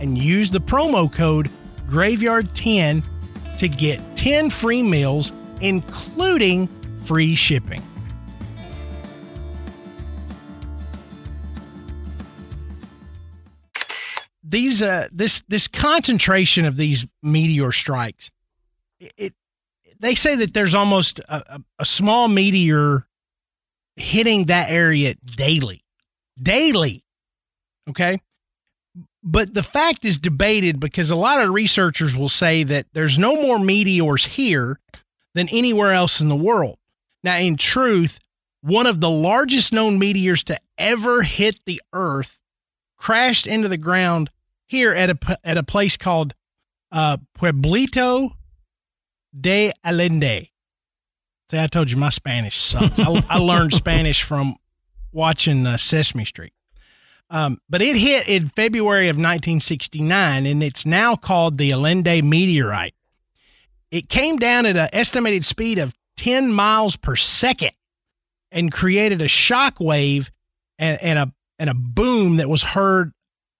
[0.00, 1.50] and use the promo code
[1.86, 3.04] graveyard10
[3.58, 5.32] to get 10 free meals,
[5.64, 6.68] including
[7.04, 7.82] free shipping.
[14.46, 18.30] These uh this this concentration of these meteor strikes,
[19.00, 19.32] it,
[19.98, 23.06] they say that there's almost a, a small meteor
[23.96, 25.82] hitting that area daily.
[26.40, 27.04] Daily.
[27.88, 28.20] Okay.
[29.22, 33.34] But the fact is debated because a lot of researchers will say that there's no
[33.40, 34.78] more meteors here
[35.34, 36.78] than anywhere else in the world.
[37.22, 38.18] Now, in truth,
[38.60, 42.40] one of the largest known meteors to ever hit the Earth
[42.96, 44.30] crashed into the ground
[44.66, 46.34] here at a, at a place called
[46.90, 48.30] uh, Pueblito
[49.38, 50.50] de Allende.
[51.50, 52.98] See, I told you my Spanish sucks.
[52.98, 54.56] I, I learned Spanish from
[55.12, 56.52] watching uh, Sesame Street.
[57.30, 62.94] Um, but it hit in February of 1969, and it's now called the Allende meteorite.
[63.94, 67.70] It came down at an estimated speed of 10 miles per second
[68.50, 70.32] and created a shock wave
[70.80, 73.12] and, and a and a boom that was heard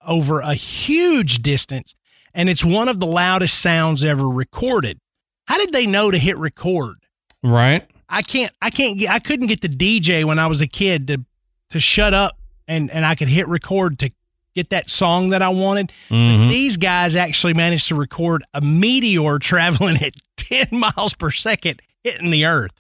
[0.05, 1.95] over a huge distance.
[2.35, 4.99] And it's one of the loudest sounds ever recorded.
[5.47, 6.97] How did they know to hit record?
[7.45, 7.89] Right?
[8.09, 11.07] I can't I can't get I couldn't get the DJ when I was a kid
[11.07, 11.25] to
[11.71, 14.11] to shut up and and I could hit record to
[14.55, 15.93] get that song that I wanted.
[16.09, 16.49] But mm-hmm.
[16.49, 20.15] these guys actually managed to record a meteor traveling at
[20.49, 22.73] 10 miles per second hitting the earth.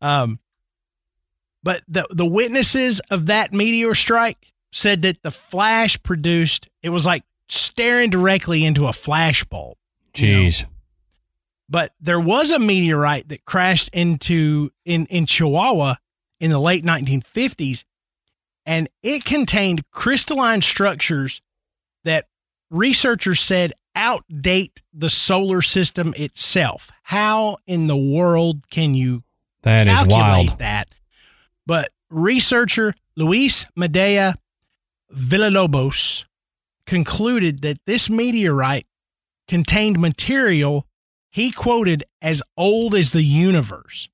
[0.00, 0.38] Um
[1.62, 7.06] but the the witnesses of that meteor strike said that the flash produced it was
[7.06, 9.76] like staring directly into a flash bulb.
[10.16, 10.38] you know?
[10.44, 10.64] Jeez.
[11.68, 15.96] but there was a meteorite that crashed into in in Chihuahua
[16.40, 17.84] in the late 1950s
[18.66, 21.40] and it contained crystalline structures
[22.04, 22.26] that
[22.70, 26.90] researchers said outdate the solar system itself.
[27.04, 29.22] How in the world can you
[29.62, 30.58] That is calculate wild.
[30.58, 30.88] that?
[31.66, 34.36] But researcher Luis Medea
[35.14, 36.24] Villalobos
[36.86, 38.86] concluded that this meteorite
[39.48, 40.86] contained material
[41.30, 44.08] he quoted as old as the universe.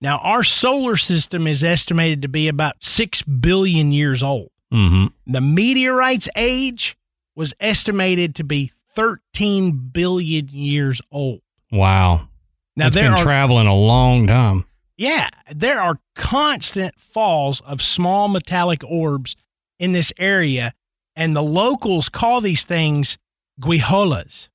[0.00, 4.50] Now, our solar system is estimated to be about 6 billion years old.
[4.72, 5.06] Mm-hmm.
[5.26, 6.98] The meteorite's age
[7.34, 11.42] was estimated to be 13 billion years old.
[11.70, 12.28] Wow.
[12.76, 14.64] Now, it's there been are traveling a long time.
[14.96, 19.36] Yeah, there are constant falls of small metallic orbs
[19.78, 20.72] in this area,
[21.14, 23.18] and the locals call these things
[23.60, 24.48] guijolas.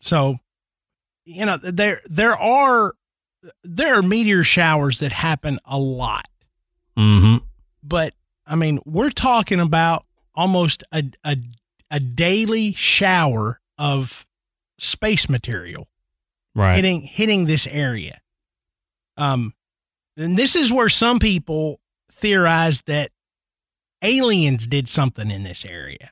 [0.00, 0.38] So,
[1.24, 2.94] you know, there there are
[3.62, 6.26] there are meteor showers that happen a lot,
[6.98, 7.44] Mm-hmm.
[7.82, 8.14] but
[8.46, 10.04] I mean, we're talking about
[10.34, 11.36] almost a a,
[11.92, 14.24] a daily shower of
[14.78, 15.88] space material
[16.54, 16.76] Right.
[16.76, 18.20] hitting hitting this area.
[19.16, 19.54] Um,
[20.16, 21.80] and this is where some people
[22.12, 23.10] theorize that
[24.02, 26.10] aliens did something in this area.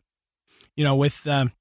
[0.76, 1.52] You know, with um,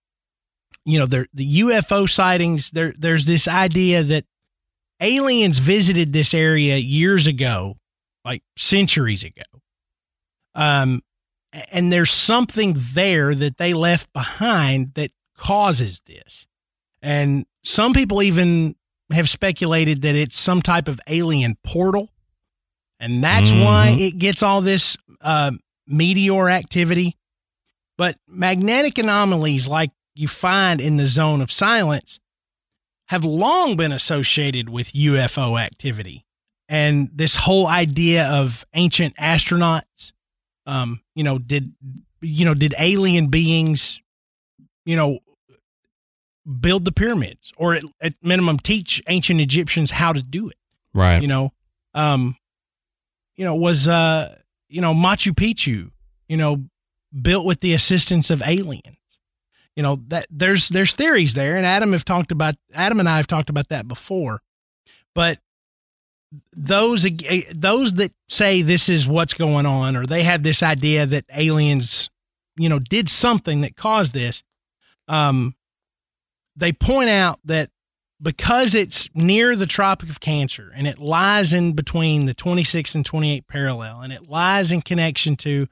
[0.85, 2.69] you know, the the UFO sightings.
[2.71, 4.25] There, there's this idea that
[5.01, 7.77] aliens visited this area years ago,
[8.23, 9.43] like centuries ago.
[10.55, 11.01] Um,
[11.71, 16.45] and there's something there that they left behind that causes this.
[17.01, 18.75] And some people even
[19.11, 22.09] have speculated that it's some type of alien portal.
[22.99, 24.07] And that's why Mhm.
[24.07, 25.51] it gets all this uh,
[25.87, 27.15] meteor activity.
[27.97, 32.19] But magnetic anomalies like you find in the zone of silence
[33.07, 36.25] have long been associated with UFO activity.
[36.67, 40.11] And this whole idea of ancient astronauts,
[40.65, 41.73] um, you know, did
[42.21, 44.01] you know, did alien beings,
[44.87, 45.19] you know,
[46.59, 50.57] build the pyramids or at, at minimum teach ancient Egyptians how to do it?
[50.97, 51.21] right.
[51.21, 51.53] you know
[51.93, 52.35] um
[53.35, 54.35] you know was uh
[54.67, 55.91] you know machu picchu
[56.27, 56.65] you know
[57.21, 58.97] built with the assistance of aliens
[59.75, 63.17] you know that there's there's theories there and adam have talked about adam and i
[63.17, 64.41] have talked about that before
[65.15, 65.39] but
[66.51, 71.05] those ag- those that say this is what's going on or they have this idea
[71.05, 72.09] that aliens
[72.57, 74.43] you know did something that caused this
[75.07, 75.55] um
[76.55, 77.69] they point out that
[78.21, 83.05] because it's near the Tropic of Cancer and it lies in between the 26 and
[83.05, 85.67] 28 parallel and it lies in connection to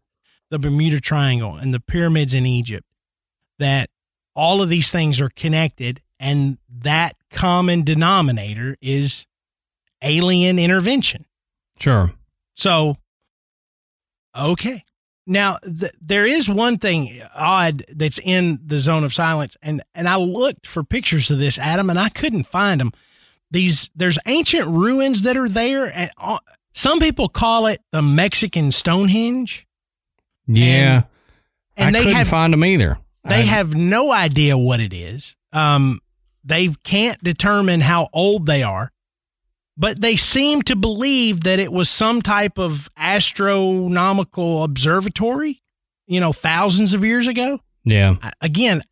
[0.51, 2.85] the Bermuda Triangle and the pyramids in Egypt,
[3.57, 3.89] that
[4.35, 9.25] all of these things are connected and that common denominator is
[10.01, 11.25] alien intervention.
[11.79, 12.11] Sure.
[12.55, 12.97] So,
[14.37, 14.83] okay.
[15.27, 20.07] Now, th- there is one thing odd that's in the zone of silence, and and
[20.07, 22.91] I looked for pictures of this, Adam, and I couldn't find them.
[23.49, 26.37] These there's ancient ruins that are there, and uh,
[26.73, 29.65] some people call it the Mexican Stonehenge,
[30.47, 31.03] Yeah.
[31.75, 32.99] and I they couldn't have find them either.
[33.23, 35.35] they I- have no idea what it is.
[35.53, 35.99] Um,
[36.43, 38.91] they can't determine how old they are,
[39.77, 45.61] but they seem to believe that it was some type of astronomical observatory,
[46.07, 47.59] you know, thousands of years ago.
[47.83, 48.15] Yeah.
[48.41, 48.83] Again,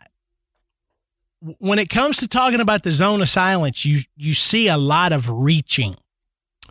[1.39, 5.11] when it comes to talking about the zone of silence, you you see a lot
[5.11, 5.95] of reaching.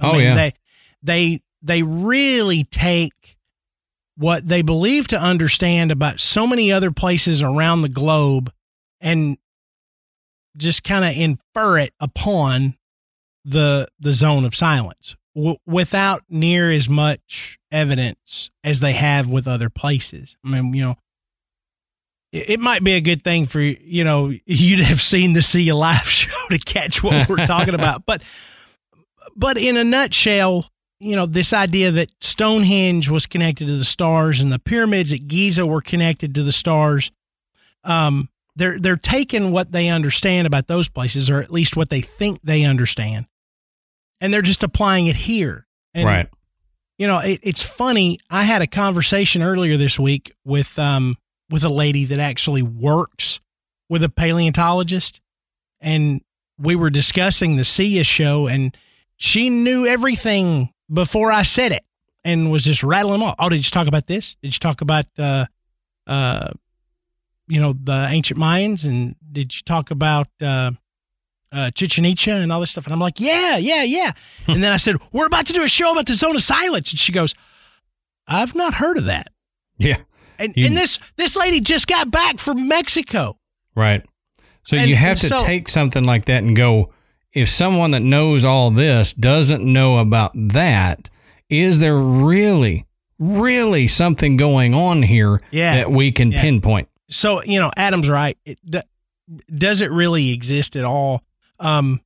[0.00, 0.34] Oh, yeah.
[0.34, 0.54] They
[1.02, 3.38] they they really take
[4.16, 8.52] what they believe to understand about so many other places around the globe
[9.00, 9.36] and
[10.56, 12.76] just kind of infer it upon
[13.44, 19.48] the the zone of silence w- without near as much evidence as they have with
[19.48, 20.36] other places.
[20.44, 20.96] I mean, you know,
[22.32, 25.42] it, it might be a good thing for you know you to have seen the
[25.42, 28.22] See You Live show to catch what we're talking about, but
[29.36, 34.40] but in a nutshell, you know, this idea that Stonehenge was connected to the stars
[34.40, 37.10] and the pyramids at Giza were connected to the stars.
[37.82, 42.00] Um, they're they're taking what they understand about those places, or at least what they
[42.00, 43.26] think they understand,
[44.22, 45.66] and they're just applying it here.
[45.92, 46.28] And, right.
[46.96, 48.20] You know, it, it's funny.
[48.30, 51.18] I had a conversation earlier this week with um
[51.50, 53.40] with a lady that actually works
[53.88, 55.20] with a paleontologist,
[55.80, 56.22] and
[56.56, 58.76] we were discussing the Sia show, and
[59.16, 61.84] she knew everything before I said it,
[62.22, 63.34] and was just rattling off.
[63.40, 64.36] Oh, did you talk about this?
[64.40, 65.46] Did you talk about uh
[66.06, 66.50] uh
[67.48, 70.72] you know the ancient Mayans, and did you talk about uh
[71.52, 72.84] uh, Chichen Itza and all this stuff.
[72.86, 74.12] And I'm like, yeah, yeah, yeah.
[74.46, 76.90] and then I said, we're about to do a show about the zone of silence.
[76.90, 77.34] And she goes,
[78.26, 79.28] I've not heard of that.
[79.78, 79.96] Yeah.
[80.38, 83.36] And, You- and this, this lady just got back from Mexico.
[83.74, 84.04] Right.
[84.64, 86.92] So And- you have to so- take something like that and go,
[87.32, 91.08] if someone that knows all this doesn't know about that,
[91.48, 92.86] is there really,
[93.18, 95.76] really something going on here Yeah.
[95.76, 96.40] that we can Yeah.
[96.42, 96.88] pinpoint?
[97.10, 98.38] So, you know, Adam's right.
[98.44, 98.58] It,
[99.54, 101.22] does it really exist at all?
[101.62, 102.00] Um,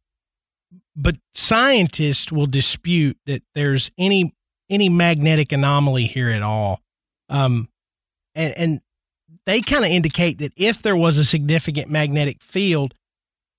[0.94, 4.34] but scientists will dispute that there's any
[4.68, 6.80] any magnetic anomaly here at all.
[7.28, 7.68] Um,
[8.34, 8.80] and, and
[9.46, 12.94] they kind of indicate that if there was a significant magnetic field,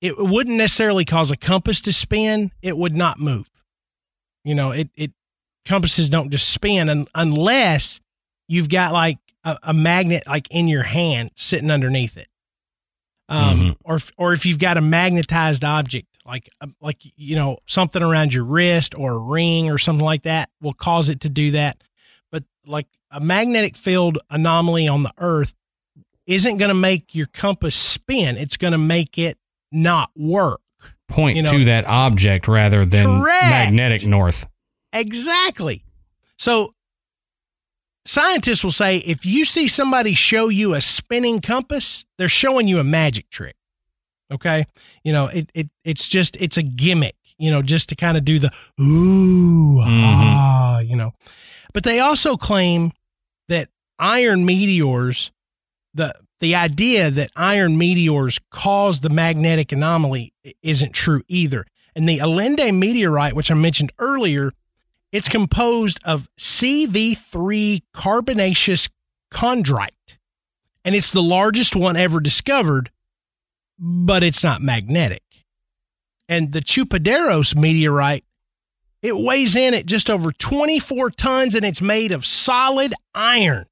[0.02, 2.52] it wouldn't necessarily cause a compass to spin.
[2.62, 3.50] It would not move.
[4.44, 5.12] You know, it it
[5.66, 8.00] compasses don't just spin un, unless
[8.48, 12.28] you've got like a, a magnet like in your hand sitting underneath it.
[13.30, 13.76] Um, Mhm.
[13.84, 18.02] or if, or if you've got a magnetized object like uh, like you know something
[18.02, 21.52] around your wrist or a ring or something like that will cause it to do
[21.52, 21.82] that.
[22.32, 25.54] But like a magnetic field anomaly on the Earth
[26.26, 28.38] isn't going to make your compass spin.
[28.38, 29.38] It's going to make it
[29.72, 30.62] not work.
[31.10, 33.44] Point You know- to that object rather than Correct.
[33.46, 34.48] magnetic north.
[34.92, 35.84] Exactly.
[36.38, 36.74] So
[38.08, 42.80] scientists will say if you see somebody show you a spinning compass, they're showing you
[42.80, 43.56] a magic trick.
[44.32, 44.66] Okay?
[45.04, 48.26] You know, it, it it's just it's a gimmick, you know, just to kind of
[48.26, 48.52] do the
[48.82, 51.14] ooh ah, you know.
[51.74, 52.92] But they also claim
[53.48, 55.32] that iron meteors
[55.94, 61.66] the the idea that iron meteors cause the magnetic anomaly isn't true either.
[61.96, 64.52] And the Allende meteorite, which I mentioned earlier,
[65.12, 68.90] it's composed of CV3 carbonaceous
[69.32, 69.92] chondrite.
[70.84, 72.92] And it's the largest one ever discovered,
[73.78, 75.24] but it's not magnetic.
[76.30, 78.24] And the Chupaderos meteorite,
[79.02, 83.66] it weighs in at just over 24 tons and it's made of solid iron.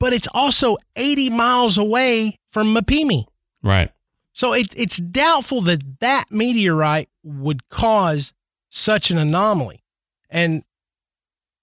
[0.00, 3.24] But it's also 80 miles away from Mapimi.
[3.62, 3.90] Right.
[4.32, 8.32] So it, it's doubtful that that meteorite would cause
[8.70, 9.82] such an anomaly.
[10.30, 10.62] And,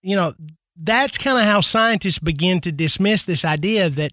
[0.01, 0.33] you know,
[0.75, 4.11] that's kind of how scientists begin to dismiss this idea that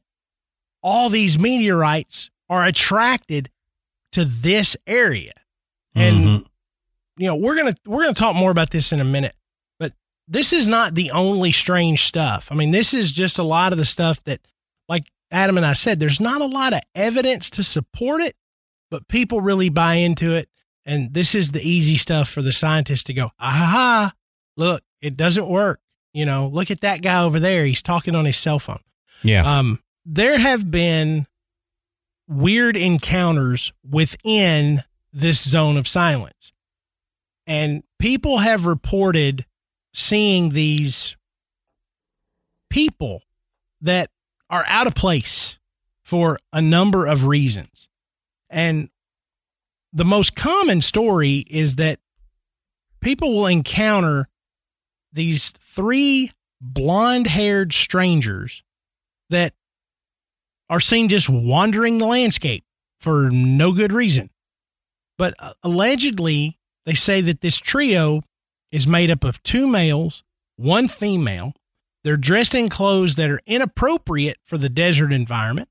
[0.83, 3.51] all these meteorites are attracted
[4.13, 5.33] to this area.
[5.95, 6.47] And, Mhm.
[7.17, 9.37] you know, we're going to, we're going to talk more about this in a minute,
[9.79, 9.93] but
[10.29, 12.49] this is not the only strange stuff.
[12.51, 14.41] I mean, this is just a lot of the stuff that,
[14.89, 18.37] like Adam and I said, there's not a lot of evidence to support it,
[18.91, 20.49] but people really buy into it.
[20.85, 24.13] And this is the easy stuff for the scientists to go, aha,
[24.57, 25.81] look, it doesn't work.
[26.13, 27.65] You know, look at that guy over there.
[27.65, 28.81] He's talking on his cell phone.
[29.23, 29.59] yeah.
[29.59, 31.27] Um, there have been
[32.29, 36.53] weird encounters within this zone of silence.
[37.47, 39.47] And people have reported
[39.95, 41.17] seeing these
[42.71, 43.23] people
[43.81, 44.11] that
[44.51, 45.59] are out of place
[46.03, 47.89] for a number of reasons.
[48.51, 48.91] And
[49.93, 51.99] the most common story is that
[53.01, 54.29] people will encounter
[55.13, 56.31] these three
[56.61, 58.63] blonde haired strangers
[59.29, 59.53] that
[60.71, 62.65] are seen just wandering the landscape
[62.99, 64.31] for no good reason.
[65.19, 68.23] But uh, allegedly, they say that this trio
[68.71, 70.25] is made up of two males,
[70.57, 71.53] one female.
[72.05, 75.69] They're dressed in clothes that are inappropriate for the desert environment.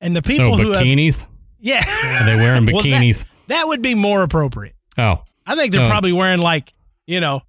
[0.00, 1.26] And the people so who have, bikinis?
[1.58, 1.84] yeah,
[2.22, 3.24] Are they wearing Well, that- bikinis?
[3.48, 4.74] That would be more appropriate.
[4.98, 6.72] oh, I think they're So- probably wearing like,
[7.06, 7.42] you know,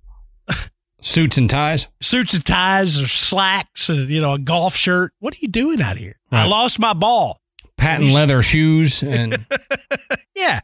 [1.01, 1.87] suits and ties?
[2.01, 5.13] suits and ties or slacks, or, you know, a golf shirt.
[5.19, 6.17] What are you doing out here?
[6.31, 7.39] I lost my ball.
[7.77, 9.45] Patent These- leather shoes and
[10.35, 10.59] Yeah.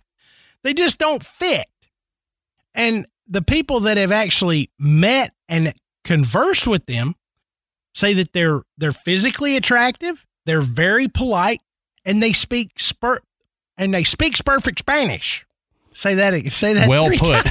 [0.64, 1.68] They just don't fit.
[2.74, 5.74] And the people that have actually met and
[6.04, 7.16] conversed with them
[7.94, 11.62] say that they're they're physically attractive, they're very polite,
[12.06, 13.20] and they speak spur
[13.80, 15.44] and they speak perfect Spanish.
[15.94, 17.44] Say that say that well put.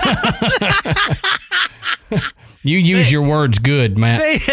[2.62, 4.20] you use your words good, Matt.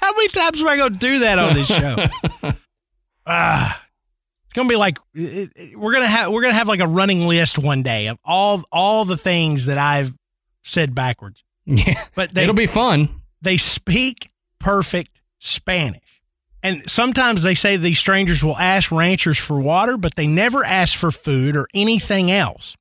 [0.00, 1.96] How many times am I going to do that on this show?
[3.30, 3.84] Ah,
[4.46, 6.86] it's going to be like we're going to have we're going to have like a
[6.88, 10.14] running list one day of all all the things that I've
[10.62, 11.44] said backwards.
[11.66, 12.02] Yeah.
[12.14, 13.20] But they It'll be fun.
[13.42, 16.00] they speak perfect Spanish.
[16.62, 20.96] And sometimes they say these strangers will ask ranchers for water, but they never ask
[20.96, 22.76] for food or anything else.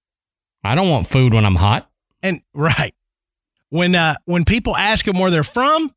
[0.64, 1.90] I don't want food when I'm hot.
[2.24, 2.94] And right
[3.70, 5.94] when uh, when people ask them where they're from,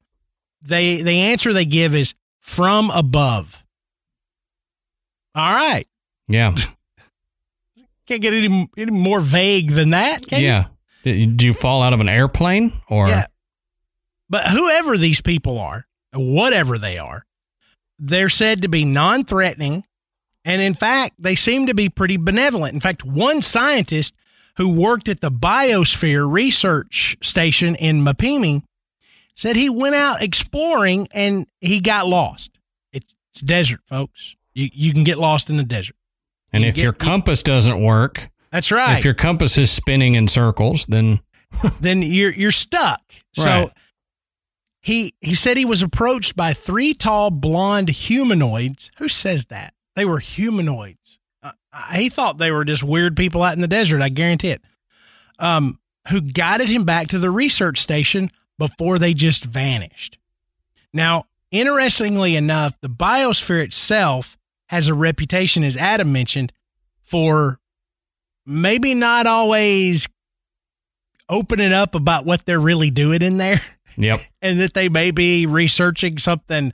[0.63, 3.65] they the answer they give is from above.
[5.35, 5.87] All right,
[6.29, 6.55] Yeah.
[8.07, 10.27] can't get any any more vague than that.
[10.27, 10.67] Can yeah.
[11.05, 13.27] Did do you fall out of an airplane or Yeah.
[14.29, 17.25] But whoever these people are, whatever they are,
[18.01, 19.85] they're said to be non threatening.
[20.45, 22.73] And in fact, they seem to be pretty benevolent.
[22.73, 24.15] In fact, one scientist
[24.57, 28.63] who worked at the Biosphere Research Station in Mapimi
[29.37, 32.59] said he went out exploring and he got lost.
[32.93, 34.35] It's, it's desert, folks.
[34.55, 35.97] You, you can get lost in the desert.
[36.53, 38.99] and you if get- your compass doesn't work, That's right.
[38.99, 41.21] if your compass is spinning in circles, then
[41.81, 43.01] then you're you're stuck.
[43.35, 43.71] So Right.
[44.81, 48.91] He he said he was approached by three tall blonde humanoids.
[48.99, 49.75] Who says that?
[49.95, 51.19] They were humanoids.
[51.43, 51.53] Uh,
[51.93, 54.01] he thought they were just weird people out in the desert.
[54.01, 54.63] I guarantee it.
[55.39, 55.79] Um,
[56.09, 60.19] who guided him back to the research station before they just vanished.
[60.93, 64.37] Now, interestingly enough, the biosphere itself
[64.69, 66.53] has a reputation, as Adam mentioned,
[67.03, 67.59] for
[68.47, 70.09] maybe not always
[71.29, 73.61] opening up about what they're really doing in there
[73.97, 74.21] yep.
[74.43, 76.73] and that they may be researching something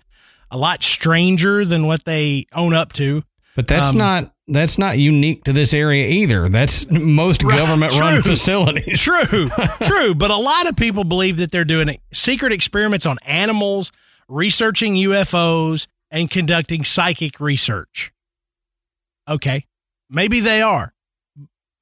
[0.50, 3.22] a lot stranger than what they own up to.
[3.54, 6.48] But that's Um, not that's not unique to this area either.
[6.48, 9.00] That's most Right, government run facilities.
[9.00, 9.48] True,
[9.82, 10.14] true.
[10.14, 13.90] But a lot of people believe that they're doing secret experiments on animals,
[14.28, 18.12] researching UFOs, and conducting psychic research.
[19.28, 19.66] Okay,
[20.08, 20.94] maybe they are,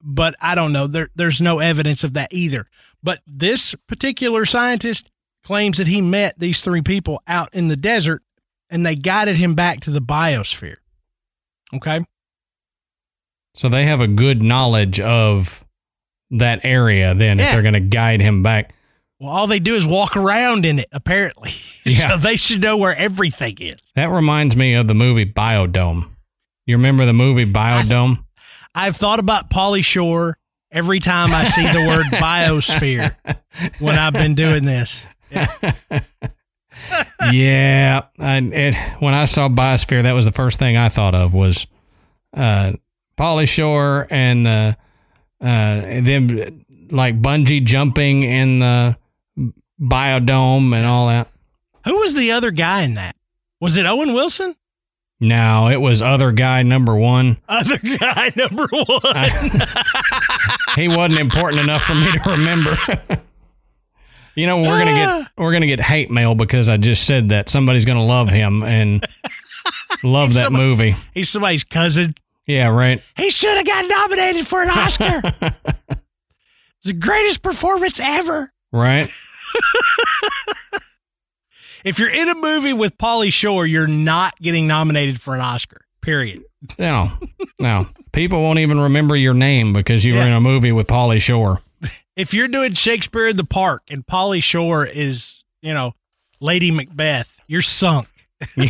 [0.01, 0.87] but I don't know.
[0.87, 2.67] There, there's no evidence of that either.
[3.03, 5.11] But this particular scientist
[5.45, 8.23] claims that he met these three people out in the desert
[8.69, 10.77] and they guided him back to the biosphere.
[11.73, 12.03] Okay.
[13.53, 15.63] So they have a good knowledge of
[16.31, 18.73] that area then if they're going to guide him back.
[19.19, 21.53] Well, all they do is walk around in it, apparently.
[21.87, 22.09] Yeah.
[22.09, 23.79] so they should know where everything is.
[23.93, 26.09] That reminds me of the movie Biodome.
[26.65, 28.25] You remember the movie Biodome?
[28.75, 30.39] I've thought about Pauly Shore
[30.71, 33.15] every time I see the word biosphere
[33.77, 35.05] when I've been doing this.
[37.31, 41.33] Yeah, I, it, when I saw Biosphere, that was the first thing I thought of
[41.33, 41.65] was
[42.33, 42.73] uh,
[43.17, 44.77] Pauly Shore and the
[45.41, 48.97] uh, them like bungee jumping in the
[49.79, 51.29] biodome and all that.
[51.85, 53.15] Who was the other guy in that?
[53.59, 54.55] Was it Owen Wilson?
[55.19, 57.37] No, it was other guy number one.
[57.47, 59.31] Other guy number one.
[60.75, 62.77] He wasn't important enough for me to remember.
[64.35, 67.49] You know, we're gonna get we're gonna get hate mail because I just said that
[67.49, 69.05] somebody's gonna love him and
[70.03, 70.95] love that Somebody- movie.
[71.13, 72.15] He's somebody's cousin.
[72.47, 73.01] Yeah, right.
[73.17, 75.21] He should have got nominated for an Oscar.
[75.89, 78.51] it's the greatest performance ever.
[78.71, 79.09] Right.
[81.83, 85.81] If you're in a movie with Pauly Shore, you're not getting nominated for an Oscar.
[86.01, 86.41] Period.
[86.79, 87.11] No,
[87.59, 87.87] no.
[88.11, 91.61] People won't even remember your name because you were in a movie with Pauly Shore.
[92.15, 95.95] If you're doing Shakespeare in the Park and Pauly Shore is, you know,
[96.39, 98.07] Lady Macbeth, you're sunk.
[98.57, 98.67] All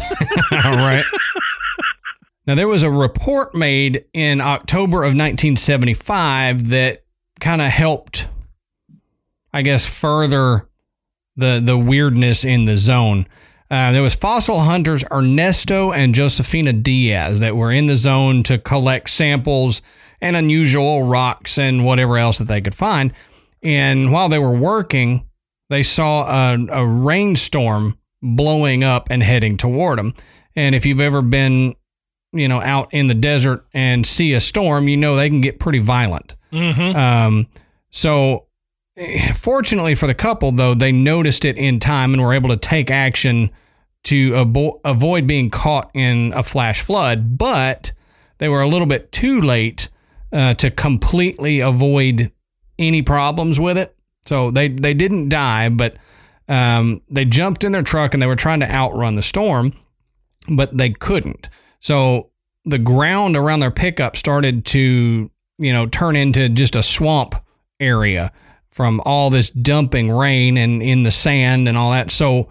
[0.52, 1.06] right.
[2.48, 7.04] Now, there was a report made in October of 1975 that
[7.40, 8.28] kind of helped,
[9.54, 10.68] I guess, further
[11.36, 13.28] the the weirdness in the zone.
[13.70, 18.58] Uh, there was fossil hunters Ernesto and Josefina Diaz that were in the zone to
[18.60, 19.82] collect samples
[20.22, 23.12] and unusual rocks and whatever else that they could find.
[23.66, 25.28] And while they were working,
[25.70, 30.14] they saw a, a rainstorm blowing up and heading toward them.
[30.56, 31.76] And if you've ever been,
[32.32, 35.60] you know, out in the desert and see a storm, you know they can get
[35.60, 36.36] pretty violent.
[36.54, 36.96] Mm-hmm.
[36.96, 37.48] Um,
[37.90, 38.46] so,
[38.98, 42.58] eh, fortunately for the couple, though, they noticed it in time and were able to
[42.58, 43.50] take action
[44.04, 47.38] to abo- avoid being caught in a flash flood.
[47.38, 47.94] But
[48.38, 49.90] they were a little bit too late
[50.32, 52.32] uh, to completely avoid
[52.78, 53.96] any problems with it.
[54.26, 55.98] So they they didn't die, but
[56.48, 59.74] um, they jumped in their truck and they were trying to outrun the storm,
[60.50, 61.50] but they couldn't.
[61.80, 62.32] So
[62.66, 67.36] the ground around their pickup started to you know turn into just a swamp
[67.80, 68.32] area
[68.72, 72.12] from all this dumping rain and in the sand and all that.
[72.12, 72.50] So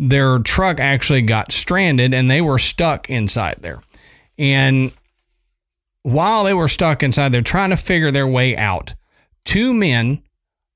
[0.00, 3.80] their truck actually got stranded and they were stuck inside there.
[4.38, 4.92] And
[6.02, 8.94] while they were stuck inside, they're trying to figure their way out.
[9.44, 10.22] Two men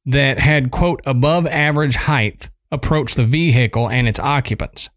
[0.07, 4.91] that had, quote, above average height approached the vehicle and its occupants.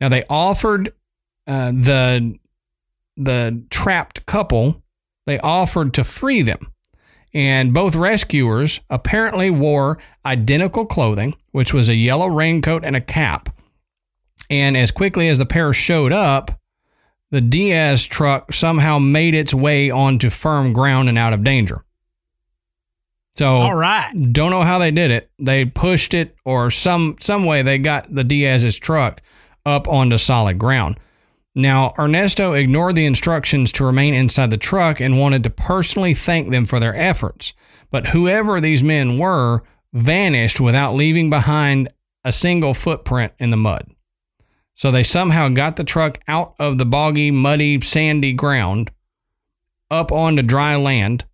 [0.00, 0.92] Now, they offered
[1.46, 2.38] uh, the,
[3.16, 4.82] the trapped couple,
[5.26, 6.72] they offered to free them.
[7.32, 13.54] And both rescuers apparently wore identical clothing, which was a yellow raincoat and a cap.
[14.50, 16.60] And as quickly as the pair showed up,
[17.30, 21.84] the Diaz truck somehow made its way onto firm ground and out of danger.
[23.36, 24.10] So All right.
[24.32, 25.30] don't know how they did it.
[25.38, 29.20] They pushed it or some some way they got the Diaz's truck
[29.66, 30.98] up onto solid ground.
[31.56, 36.50] Now, Ernesto ignored the instructions to remain inside the truck and wanted to personally thank
[36.50, 37.52] them for their efforts.
[37.90, 39.62] But whoever these men were
[39.92, 41.88] vanished without leaving behind
[42.24, 43.88] a single footprint in the mud.
[44.74, 48.90] So they somehow got the truck out of the boggy, muddy, sandy ground
[49.90, 51.24] up onto dry land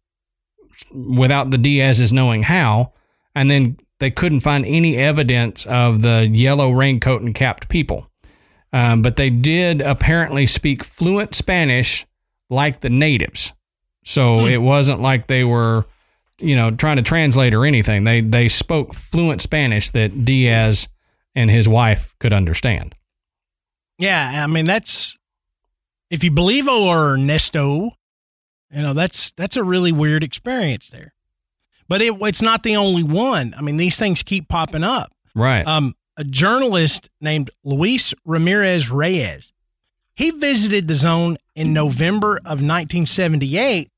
[0.93, 2.93] without the Diaz's knowing how,
[3.34, 8.11] and then they couldn't find any evidence of the yellow raincoat and capped people.
[8.72, 12.07] Um, but they did apparently speak fluent Spanish
[12.49, 13.53] like the natives.
[14.05, 15.84] So it wasn't like they were,
[16.38, 18.05] you know, trying to translate or anything.
[18.05, 20.88] They they spoke fluent Spanish that Diaz
[21.34, 22.95] and his wife could understand.
[23.99, 25.16] Yeah, I mean that's
[26.11, 27.91] if you believe or Ernesto,
[28.72, 31.14] you know that's that's a really weird experience there.
[31.88, 33.54] But it, it's not the only one.
[33.56, 35.12] I mean, these things keep popping up.
[35.34, 35.66] Right.
[35.66, 39.52] Um, a journalist named Luis Ramirez Reyes.
[40.14, 43.90] He visited the zone in November of 1978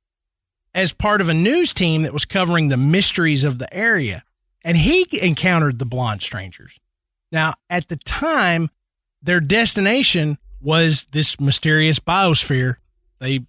[0.75, 4.25] as part of a news team that was covering the mysteries of the area,
[4.65, 6.79] and he encountered the blonde strangers.
[7.31, 8.71] Now, at the time,
[9.23, 12.77] their destination was this mysterious biosphere.
[13.19, 13.47] They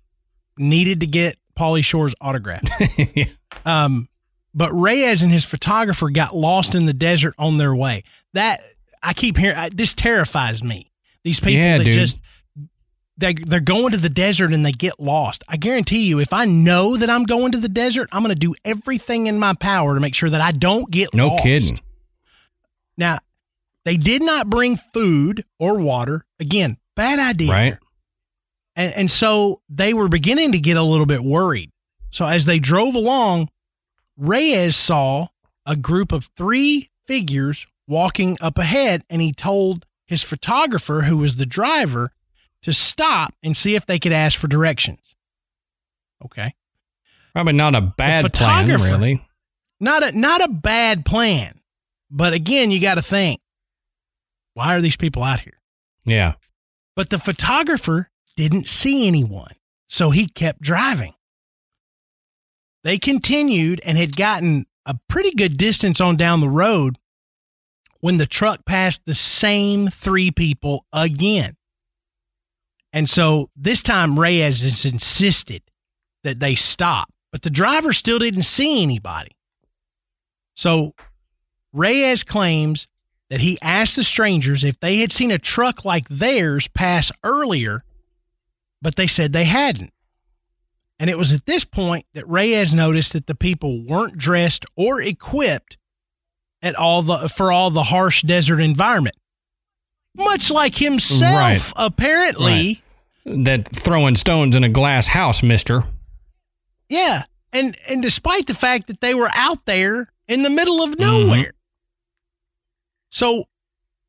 [0.57, 2.63] needed to get Pauly Shore's autograph.
[3.15, 3.25] yeah.
[3.65, 4.07] Um,
[4.53, 8.03] but Reyes and his photographer got lost in the desert on their way.
[8.33, 8.61] That
[9.01, 9.57] I keep hearing.
[9.57, 10.91] I, this terrifies me.
[11.23, 11.93] These people Yeah, that dude.
[11.93, 12.17] just
[13.17, 15.43] they they're going to the desert and they get lost.
[15.47, 18.39] I guarantee you, if I know that I'm going to the desert, I'm going to
[18.39, 21.17] do everything in my power to make sure that I don't get lost.
[21.17, 21.43] No lost.
[21.43, 21.79] kidding.
[22.97, 23.19] Now,
[23.85, 26.25] they did not bring food or water.
[26.39, 27.51] Again, bad idea.
[27.51, 27.77] Right.
[28.75, 31.71] And, and so they were beginning to get a little bit worried.
[32.11, 33.49] So as they drove along,
[34.17, 35.27] Reyes saw
[35.65, 41.37] a group of three figures walking up ahead, and he told his photographer, who was
[41.37, 42.11] the driver,
[42.61, 45.15] to stop and see if they could ask for directions.
[46.23, 46.53] Okay.
[47.33, 49.25] Probably not a bad plan, really.
[49.79, 51.59] Not a not a bad plan.
[52.09, 53.41] But again, you got to think,
[54.53, 55.59] why are these people out here?
[56.05, 56.33] Yeah.
[56.95, 59.55] But the photographer didn't see anyone,
[59.87, 61.13] so he kept driving.
[62.83, 66.97] They continued and had gotten a pretty good distance on down the road
[68.01, 71.55] when the truck passed the same three people again.
[72.91, 75.63] And so this time Reyes has insisted
[76.23, 79.31] that they stop, but the driver still didn't see anybody.
[80.55, 80.93] So
[81.71, 82.87] Reyes claims
[83.29, 87.83] that he asked the strangers if they had seen a truck like theirs pass earlier,
[88.83, 89.91] but they said they hadn't.
[90.99, 95.01] And it was at this point that Reyes noticed that the people weren't dressed or
[95.01, 95.77] equipped
[96.61, 99.15] at all the for all the harsh desert environment.
[100.15, 101.73] Much like himself, Right.
[101.75, 102.83] apparently.
[103.25, 105.83] That throwing stones in a glass house, mister.
[106.89, 107.23] Yeah.
[107.51, 111.27] And and despite the fact that they were out there in the middle of mm-hmm.
[111.27, 111.53] nowhere.
[113.09, 113.45] So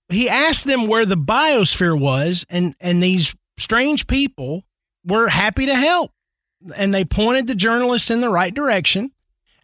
[0.08, 4.64] he asked them where the biosphere was and and these strange people
[5.05, 6.12] were happy to help.
[6.76, 9.12] And they pointed the journalists in the right direction.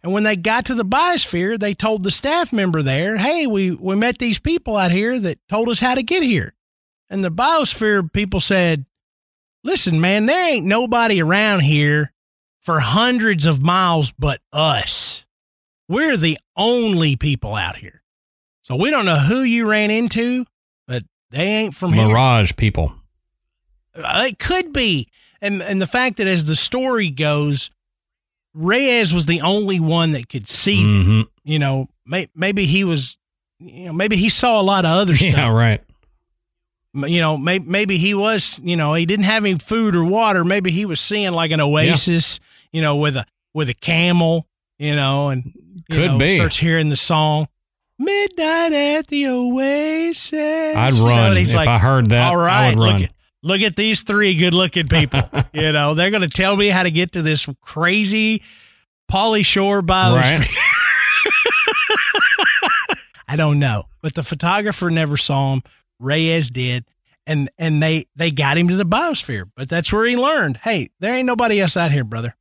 [0.03, 3.71] And when they got to the biosphere, they told the staff member there, "Hey, we
[3.71, 6.53] we met these people out here that told us how to get here."
[7.09, 8.85] And the biosphere people said,
[9.63, 12.13] "Listen, man, there ain't nobody around here
[12.59, 15.25] for hundreds of miles but us.
[15.87, 18.03] We're the only people out here.
[18.63, 20.45] So we don't know who you ran into,
[20.87, 22.07] but they ain't from here.
[22.07, 22.95] Mirage people.
[23.95, 25.07] Uh, It could be.
[25.41, 27.71] And and the fact that as the story goes,
[28.53, 31.03] Reyes was the only one that could see them.
[31.05, 33.17] hmm You know, may, maybe he was
[33.59, 35.33] you know, maybe he saw a lot of other stuff.
[35.33, 35.81] Yeah, right.
[36.93, 40.43] You know, maybe maybe he was, you know, he didn't have any food or water.
[40.43, 42.39] Maybe he was seeing like an oasis,
[42.71, 44.45] you know, with a with a camel,
[44.77, 45.53] you know, and
[45.89, 46.35] you Could know, be.
[46.35, 47.47] starts hearing the song
[47.97, 52.27] "Midnight at the Oasis." I'd You know, run if like, I heard that.
[52.27, 53.01] All right, I would run.
[53.01, 53.09] look
[53.43, 55.21] look at these three good-looking people.
[55.53, 58.43] you know, they're going to tell me how to get to this crazy
[59.11, 60.39] Pauly Shore biosphere.
[60.39, 60.47] Right.
[63.27, 65.61] I don't know, but the photographer never saw him.
[65.99, 66.85] Reyes did,
[67.25, 69.49] and and they they got him to the biosphere.
[69.55, 70.57] But that's where he learned.
[70.57, 72.35] Hey, there ain't nobody else out here, brother.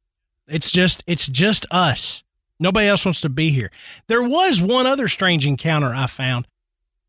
[0.48, 2.24] It's just it's just us.
[2.58, 3.70] Nobody else wants to be here.
[4.06, 6.46] There was one other strange encounter I found.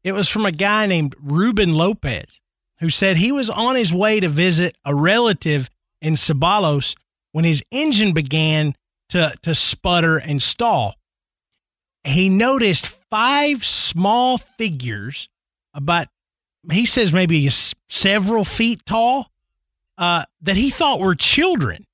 [0.04, 2.40] It was from a guy named Ruben Lopez,
[2.82, 5.70] who said he was on his way to visit a relative
[6.02, 6.96] in Ceballos
[7.32, 8.76] when his engine began
[9.10, 10.96] to to sputter and stall.
[12.04, 15.30] He noticed five small figures
[15.74, 16.08] about
[16.72, 17.50] he says maybe
[17.88, 19.28] several feet tall
[19.98, 21.86] uh, that he thought were children.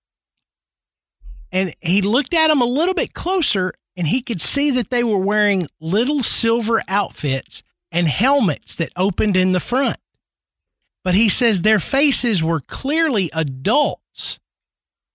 [1.52, 5.04] And he looked at them a little bit closer and he could see that they
[5.04, 9.98] were wearing little silver outfits and helmets that opened in the front
[11.08, 14.40] but he says their faces were clearly adults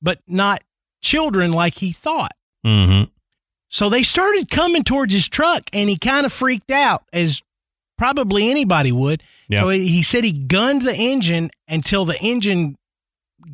[0.01, 0.65] but not
[1.03, 2.33] children like he thought
[2.65, 3.03] hmm
[3.73, 7.41] so they started coming towards his truck and he kind of freaked out, as
[7.97, 9.23] probably anybody would.
[9.49, 9.61] Yeah.
[9.61, 12.77] So he he said he gunned the engine until the engine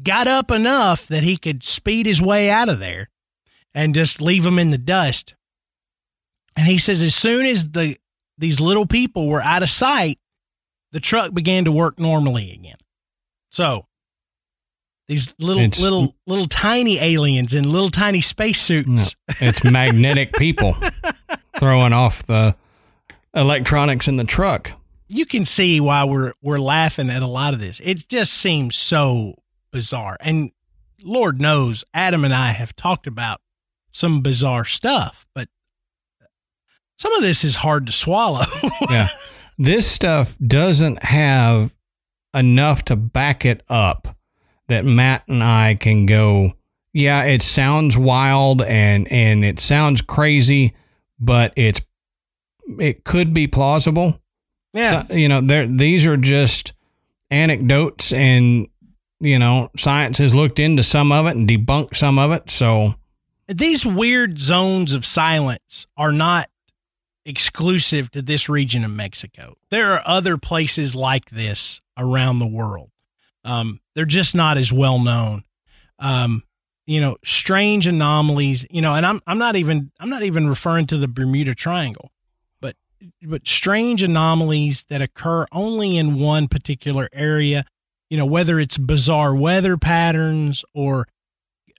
[0.02, 3.10] got up enough that he could speed his way out of there
[3.72, 5.34] and just leave them in the dust.
[6.56, 7.96] And he says as soon as the
[8.36, 10.18] these little people were out of sight,
[10.92, 12.76] the truck began to work normally again.
[13.50, 13.86] So
[15.06, 19.14] these little It's- little little tiny aliens in little tiny spacesuits.
[19.40, 20.76] It's magnetic people
[21.58, 22.54] throwing off the
[23.34, 24.72] electronics in the truck.
[25.10, 27.80] you can see why we're we're laughing at a lot of this.
[27.82, 29.34] It just seems so
[29.72, 30.16] bizarre.
[30.20, 30.50] And
[31.02, 33.40] Lord knows Adam and I have talked about
[33.92, 35.48] some bizarre stuff, but
[36.98, 38.44] some of this is hard to swallow.
[38.90, 39.08] yeah.
[39.58, 41.72] This stuff doesn't have
[42.32, 44.16] enough to back it up
[44.68, 46.52] that Matt and I can go,
[46.92, 50.74] yeah, it sounds wild and and it sounds crazy,
[51.18, 51.80] but it's
[52.78, 54.20] it could be plausible.
[54.72, 55.06] Yeah.
[55.06, 56.72] So, you know, there these are just
[57.30, 58.68] anecdotes and
[59.20, 62.50] you know, science has looked into some of it and debunked some of it.
[62.50, 62.94] So
[63.48, 66.48] these weird zones of silence are not
[67.28, 69.54] exclusive to this region of Mexico.
[69.70, 72.90] There are other places like this around the world.
[73.44, 75.42] Um, they're just not as well known.
[75.98, 76.42] Um,
[76.86, 78.64] you know, strange anomalies.
[78.70, 82.10] You know, and I'm I'm not even I'm not even referring to the Bermuda Triangle,
[82.60, 82.76] but
[83.22, 87.66] but strange anomalies that occur only in one particular area.
[88.08, 91.06] You know, whether it's bizarre weather patterns or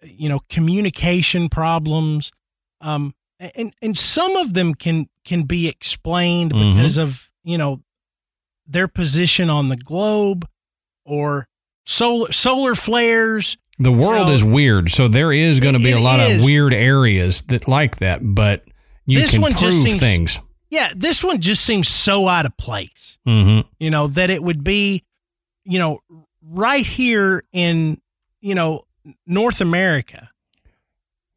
[0.03, 2.31] you know communication problems.
[2.81, 6.75] Um, and and some of them can can be explained Mhm.
[6.75, 7.81] because of you know
[8.67, 10.47] their position on the globe
[11.05, 11.47] or
[11.85, 14.91] solar solar flares the world know, is weird.
[14.91, 16.39] So there is going to be a lot is.
[16.41, 18.65] of weird areas that like that, but
[19.05, 20.39] you This can one prove just seems- things.
[20.69, 24.63] yeah this one just seems so out of place hmm you know that it would
[24.63, 25.03] be
[25.65, 25.99] you know
[26.43, 27.99] right here in
[28.41, 28.85] you know
[29.25, 30.29] north america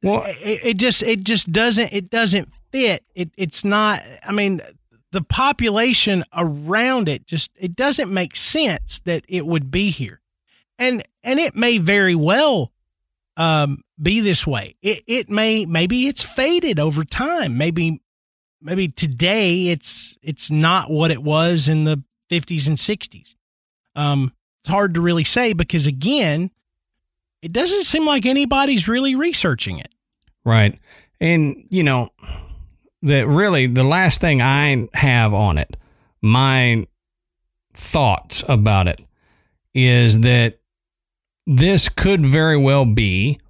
[0.03, 4.60] Well, it, it just it just doesn't it doesn't fit it it's not i mean
[5.12, 10.20] the population around it just it doesn't make sense that it would be here.
[10.78, 12.72] And and it may very well
[13.36, 14.74] um be this way.
[14.82, 17.56] It it may maybe it's faded over time.
[17.56, 18.00] Maybe
[18.60, 23.34] maybe today it's it's not what it was in the 50s and 60s
[23.94, 26.50] um it's hard to really say because again
[27.42, 29.92] it doesn't seem like anybody's really researching it.
[30.44, 30.78] Right.
[31.20, 32.08] And, you know,
[33.03, 35.76] that really the last thing I have on it,
[36.20, 36.86] my
[37.74, 39.00] thoughts about it,
[39.74, 40.61] is that
[41.46, 43.40] this could very well be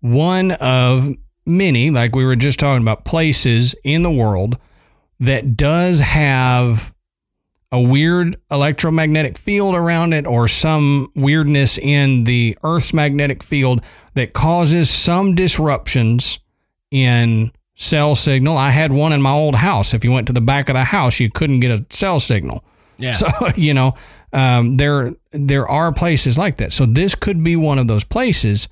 [0.00, 4.56] one of many, like we were just talking about, places in the world
[5.18, 6.92] that does have
[7.72, 13.80] a weird electromagnetic field around it or some weirdness in the Earth's magnetic field
[14.14, 16.40] that causes some disruptions
[16.90, 18.58] in cell signal.
[18.58, 19.94] I had one in my old house.
[19.94, 22.62] If you went to the back of the house, you couldn't get a cell signal.
[22.98, 23.26] yeah So
[23.56, 23.94] you know,
[24.32, 26.72] um, there there are places like that.
[26.72, 28.68] So this could be one of those places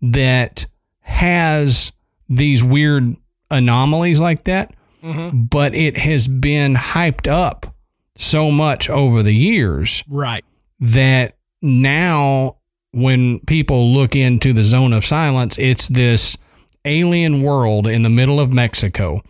[0.00, 0.66] that
[1.00, 1.90] has
[2.28, 3.16] these weird
[3.50, 5.50] anomalies like that, Mhm.
[5.50, 7.74] but it has been hyped up
[8.16, 10.44] so much over the years right
[10.78, 12.56] that now
[12.92, 16.36] when people look into the zone of silence, it's this
[16.84, 19.22] alien world in the middle of Mexico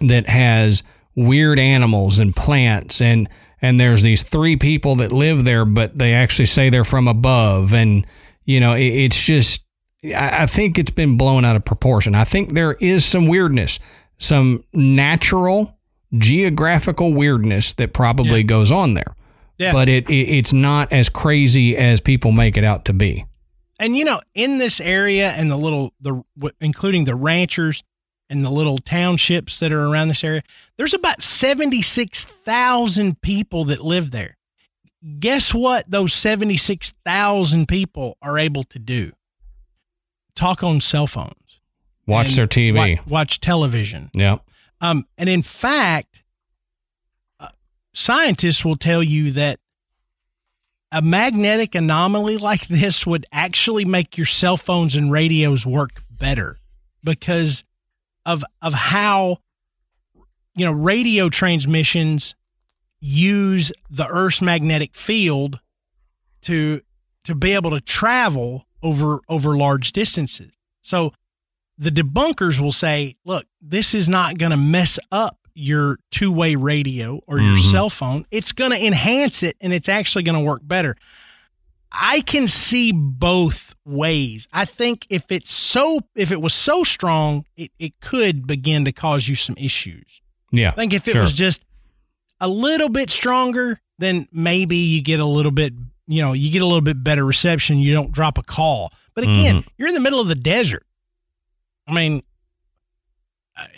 [0.00, 0.82] that has
[1.14, 3.28] weird animals and plants and
[3.60, 7.74] and there's these three people that live there but they actually say they're from above
[7.74, 8.06] and
[8.44, 9.60] you know it, it's just
[10.04, 13.78] I, I think it's been blown out of proportion i think there is some weirdness
[14.18, 15.78] some natural
[16.16, 18.42] geographical weirdness that probably Yeah.
[18.46, 19.14] goes on there
[19.58, 19.72] Yeah.
[19.72, 23.26] but it, it it's not as crazy as people make it out to be.
[23.82, 26.22] And you know in this area and the little the
[26.60, 27.82] including the ranchers
[28.30, 30.42] and the little townships that are around this area
[30.78, 34.38] there's about 76,000 people that live there
[35.18, 39.12] guess what those 76,000 people are able to do
[40.34, 41.34] talk on cell phones
[42.06, 42.96] Watch their TV.
[42.98, 44.38] wa- watch television Yeah.
[44.80, 46.24] Um, and in fact,
[47.38, 47.48] uh,
[47.94, 49.60] scientists will tell you that
[50.92, 56.58] a magnetic anomaly like this would actually make your cell phones and radios work better
[57.02, 57.64] because
[58.24, 59.38] of of how
[60.54, 62.34] you know radio transmissions
[63.00, 65.58] use the Earth's magnetic field
[66.42, 66.82] to
[67.24, 70.52] to be able to travel over over large distances.
[70.82, 71.12] So
[71.78, 76.54] the debunkers will say, look, this is not going to mess up your two way
[76.56, 77.70] radio or your Mhm.
[77.70, 78.24] cell phone.
[78.30, 80.96] It's going to enhance it and it's actually going to work better.
[81.90, 84.48] I can see both ways.
[84.52, 88.92] I think if it's so, if it was so strong, it, it could begin to
[88.92, 90.22] cause you some issues.
[90.50, 90.68] Yeah.
[90.70, 91.20] I think if it Sure.
[91.22, 91.62] was just
[92.40, 95.74] a little bit stronger, then maybe you get a little bit,
[96.06, 97.76] you know, you get a little bit better reception.
[97.78, 98.90] You don't drop a call.
[99.14, 99.68] But again, Mm-hmm.
[99.76, 100.86] you're in the middle of the desert.
[101.86, 102.22] I mean,
[103.56, 103.68] I-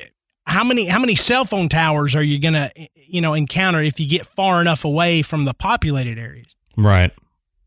[0.46, 4.08] how many how many cell phone towers are you gonna you know encounter if you
[4.08, 6.54] get far enough away from the populated areas?
[6.76, 7.12] Right.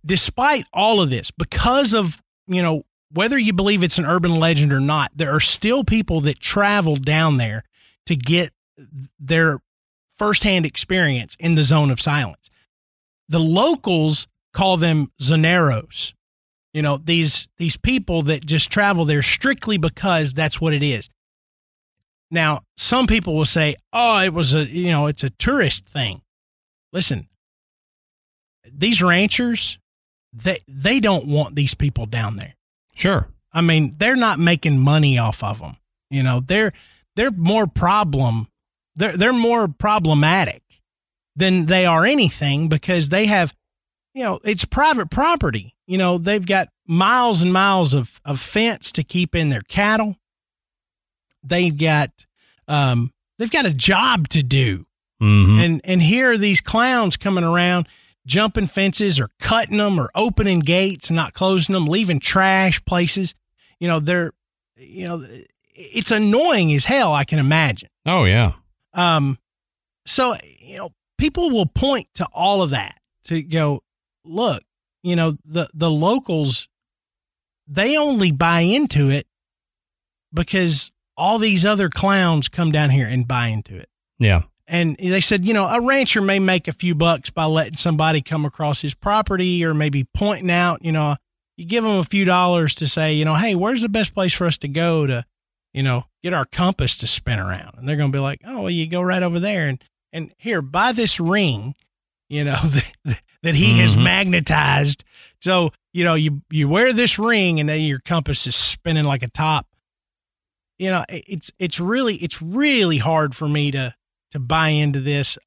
[0.05, 4.73] Despite all of this, because of you know whether you believe it's an urban legend
[4.73, 7.63] or not, there are still people that travel down there
[8.05, 8.51] to get
[9.19, 9.59] their
[10.17, 12.49] firsthand experience in the zone of silence.
[13.29, 16.13] The locals call them zoneros.
[16.73, 21.09] You know, these these people that just travel there strictly because that's what it is.
[22.29, 26.21] Now, some people will say, "Oh, it was a, you know, it's a tourist thing."
[26.91, 27.27] Listen,
[28.71, 29.77] these ranchers,
[30.33, 32.55] they they don't want these people down there.
[32.95, 33.29] Sure.
[33.53, 35.77] I mean, they're not making money off of them.
[36.09, 36.73] You know, they're
[37.15, 38.47] they're more problem
[38.97, 40.63] they're they're more problematic
[41.35, 43.53] than they are anything because they have
[44.13, 45.75] you know, it's private property.
[45.85, 50.15] You know, they've got miles and miles of, of fence to keep in their cattle.
[51.43, 52.11] They've got
[52.67, 54.85] um they've got a job to do.
[55.21, 55.59] Mm-hmm.
[55.59, 57.87] And and here are these clowns coming around
[58.25, 63.33] jumping fences or cutting them or opening gates and not closing them, leaving trash places.
[63.79, 64.33] You know, they're
[64.75, 65.27] you know,
[65.73, 67.89] it's annoying as hell, I can imagine.
[68.05, 68.53] Oh yeah.
[68.93, 69.39] Um
[70.05, 73.83] so, you know, people will point to all of that to go,
[74.23, 74.63] look,
[75.03, 76.67] you know, the the locals
[77.67, 79.27] they only buy into it
[80.33, 83.89] because all these other clowns come down here and buy into it.
[84.19, 84.43] Yeah.
[84.67, 88.21] And they said, you know, a rancher may make a few bucks by letting somebody
[88.21, 91.15] come across his property or maybe pointing out, you know,
[91.55, 94.33] you give them a few dollars to say, you know, hey, where's the best place
[94.33, 95.25] for us to go to,
[95.73, 97.77] you know, get our compass to spin around?
[97.77, 99.81] And they're going to be like, oh, well, you go right over there and
[100.13, 101.75] and here, buy this ring,
[102.29, 102.59] you know,
[103.05, 104.03] that, that he has Mhm.
[104.03, 105.03] magnetized.
[105.41, 109.23] So, you know, you you wear this ring and then your compass is spinning like
[109.23, 109.66] a top.
[110.77, 113.95] You know, it's it's really it's really hard for me to
[114.31, 115.37] to buy into this.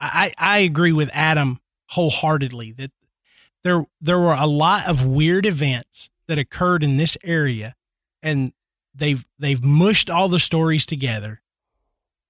[0.00, 1.60] I I agree with Adam
[1.90, 2.90] wholeheartedly that
[3.64, 7.74] there there were a lot of weird events that occurred in this area
[8.22, 8.52] and
[8.94, 11.42] they've they've mushed all the stories together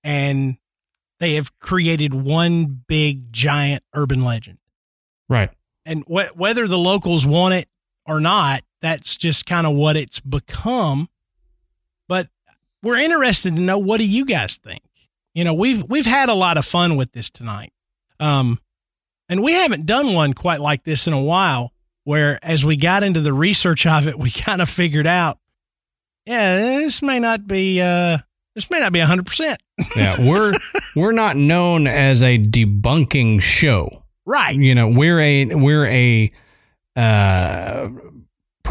[0.03, 0.59] and
[1.21, 4.59] they have created one big giant urban legend
[5.29, 5.51] Right.
[5.87, 7.69] and wh- whether the locals want it
[8.05, 11.09] or not, that's just kind of what it's become.
[12.83, 14.83] We're interested to know what do you guys think?
[15.35, 17.73] You know, we've we've had a lot of fun with this tonight,
[18.21, 18.61] um,
[19.29, 21.73] and we haven't done one quite like this in a while.
[22.05, 25.39] Where as we got into the research of it, we kind of figured out,
[26.27, 28.19] yeah, this may not be uh,
[28.55, 29.61] this may not be hundred percent
[29.97, 30.17] Yeah.
[30.29, 30.53] We're
[30.97, 33.89] we're not known as a debunking show.
[34.27, 34.55] right.
[34.55, 36.31] You know, we're a we're a
[36.97, 37.89] uh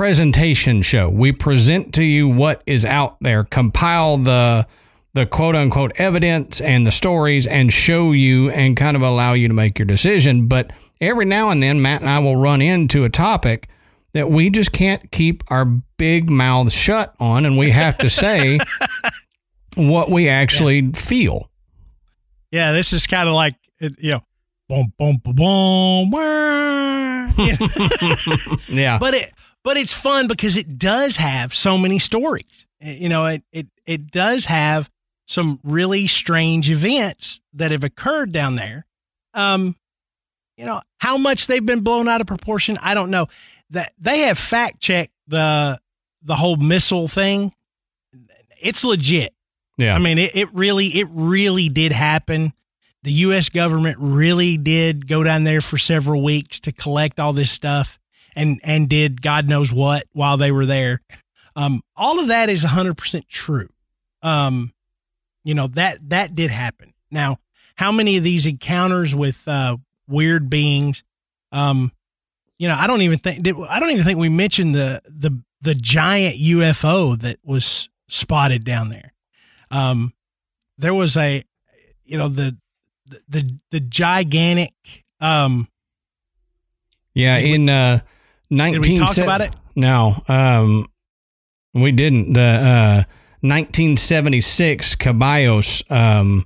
[0.02, 1.08] presentation show.
[1.08, 4.66] We present to you what is out there, compile the
[5.14, 9.48] the quote unquote evidence and the stories and show you and kind of allow you
[9.48, 10.48] to make your decision.
[10.48, 13.70] But every now and then Matt and I will run into a topic
[14.14, 18.58] that we just can't keep our big mouths shut on and we have to say
[19.76, 21.52] what we actually feel.
[22.50, 24.24] Yeah, this is kind of like it, you know,
[24.68, 26.10] boom, boom, boom, boom.
[26.10, 27.38] know?
[28.68, 28.98] Yeah.
[28.98, 29.32] but it
[29.64, 32.66] but it's fun because it does have so many stories.
[32.80, 34.90] You know, it it it does have
[35.28, 38.86] some really strange events that have occurred down there.
[39.34, 39.76] Um,
[40.58, 43.28] you know, how much they've been blown out of proportion, I don't know.
[43.70, 45.80] That they have fact checked the
[46.22, 47.54] the whole missile thing.
[48.62, 49.34] It's legit.
[49.78, 49.96] yeah.
[49.96, 52.54] I mean, it, it really, it really did happen.
[53.04, 53.50] The U.S.
[53.50, 57.98] government really did go down there for several weeks to collect all this stuff,
[58.36, 61.02] and and did God knows what while they were there.
[61.56, 63.70] Um, all of that is hundred percent true.
[64.22, 64.74] Um,
[65.44, 66.94] you know that that did happen.
[67.10, 67.38] Now,
[67.76, 69.78] how many of these encounters with uh,
[70.08, 71.04] weird beings?
[71.52, 71.92] Um,
[72.58, 75.42] you know, I don't even think did, I don't even think we mentioned the the
[75.62, 79.14] the giant UFO that was spotted down there.
[79.70, 80.14] Um,
[80.78, 81.44] there was a,
[82.04, 82.58] you know, the
[83.08, 84.74] the the, the gigantic.
[85.20, 85.68] Um,
[87.14, 88.02] Yeah, in uh,
[88.52, 89.54] did we 19 talk about it?
[89.76, 90.88] No, um,
[91.74, 92.34] we didn't.
[92.34, 93.04] The uh,
[93.42, 96.46] 1976 Ceballos um,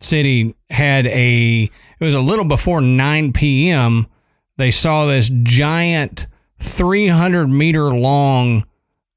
[0.00, 1.62] city had a.
[1.64, 4.06] It was a little before 9 p.m.
[4.58, 6.26] They saw this giant
[6.60, 8.66] 300 meter long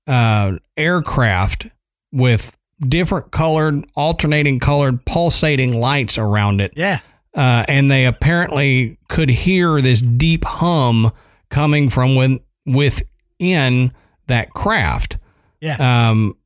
[0.08, 1.68] uh, aircraft
[2.12, 7.00] with different colored, alternating colored, pulsating lights around it Yeah,
[7.34, 11.12] uh, and they apparently could hear this deep hum
[11.50, 13.92] coming from with, within
[14.28, 15.18] that craft.
[15.62, 16.10] yeah.
[16.10, 16.38] Um,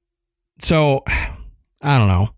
[0.62, 1.04] so
[1.82, 2.30] I don't know.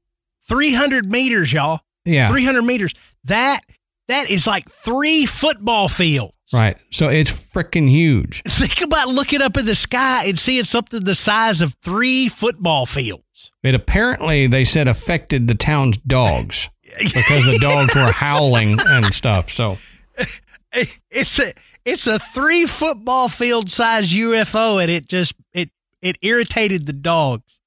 [0.47, 1.79] 300 meters, y'all.
[2.05, 2.29] Yeah.
[2.29, 2.93] 300 meters.
[3.23, 3.61] That
[4.07, 6.33] that is like three football fields.
[6.53, 6.77] Right.
[6.91, 8.43] So it's freaking huge.
[8.47, 12.85] Think about looking up in the sky and seeing something the size of three football
[12.85, 13.51] fields.
[13.63, 19.49] It apparently they said affected the town's dogs because the dogs were howling and stuff.
[19.49, 19.77] So
[21.09, 21.53] it's a
[21.85, 25.69] it's a three football field size UFO, and it just it
[26.01, 27.59] it irritated the dogs.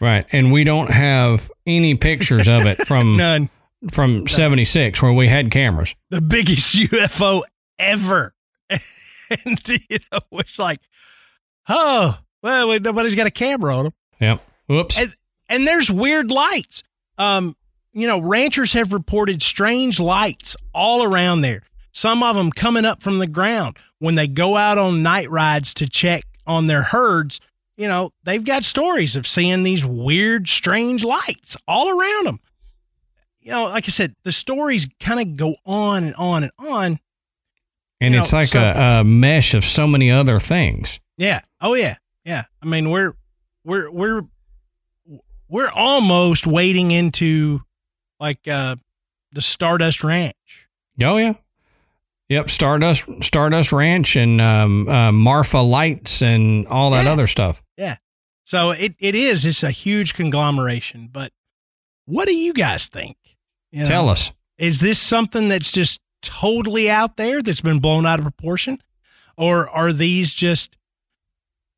[0.00, 3.50] Right, and we don't have any pictures of it from none
[3.90, 5.94] from '76 where we had cameras.
[6.10, 7.42] The biggest UFO
[7.78, 8.34] ever,
[8.70, 10.80] and you know it's like,
[11.68, 13.92] oh well, nobody's got a camera on them.
[14.20, 14.42] Yep.
[14.68, 14.98] Whoops.
[14.98, 15.14] And,
[15.48, 16.82] and there's weird lights.
[17.16, 17.56] Um,
[17.92, 21.62] you know, ranchers have reported strange lights all around there.
[21.98, 25.74] Some of them coming up from the ground when they go out on night rides
[25.74, 27.40] to check on their herds.
[27.76, 32.38] You know, they've got stories of seeing these weird, strange lights all around them.
[33.40, 37.00] You know, like I said, the stories kind of go on and on and on.
[38.00, 41.00] And You it's know, like so- a, a mesh of so many other things.
[41.16, 41.40] Yeah.
[41.60, 41.96] Oh yeah.
[42.24, 42.44] Yeah.
[42.62, 43.14] I mean, we're
[43.64, 44.22] we're we're
[45.48, 47.62] we're almost wading into
[48.20, 48.76] like uh
[49.32, 50.68] the Stardust Ranch.
[51.02, 51.34] Oh yeah.
[52.28, 57.12] Yep, Stardust Stardust Ranch and um, uh, Marfa Lights and all that Yeah.
[57.12, 57.62] other stuff.
[57.76, 57.96] Yeah.
[58.44, 61.32] So it, it is it's a huge conglomeration, but
[62.04, 63.16] what do you guys think?
[63.72, 64.30] You know, Tell us.
[64.58, 68.82] Is this something that's just totally out there that's been blown out of proportion?
[69.36, 70.76] Or are these just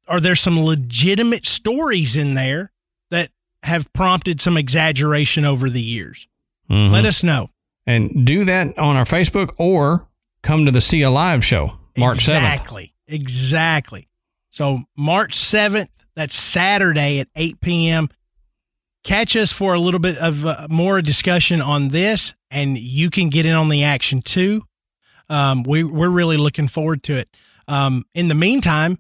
[0.09, 2.73] are there some legitimate stories in there
[3.11, 3.31] that
[3.63, 6.27] have prompted some exaggeration over the years?
[6.69, 6.91] Mhm.
[6.91, 7.51] Let us know.
[7.87, 10.07] and do that on our Facebook or
[10.43, 12.53] come to the See Alive show March seventh.
[12.53, 12.95] exactly.
[13.09, 14.09] Exactly.
[14.51, 18.09] So March 7th, that's Saturday at 8 p.m.
[19.05, 23.29] Catch us for a little bit of uh, more discussion on this, and you can
[23.31, 24.63] get in on the action too.
[25.29, 27.29] Um, we, we're really looking forward to it.
[27.69, 28.99] Um, in the meantime,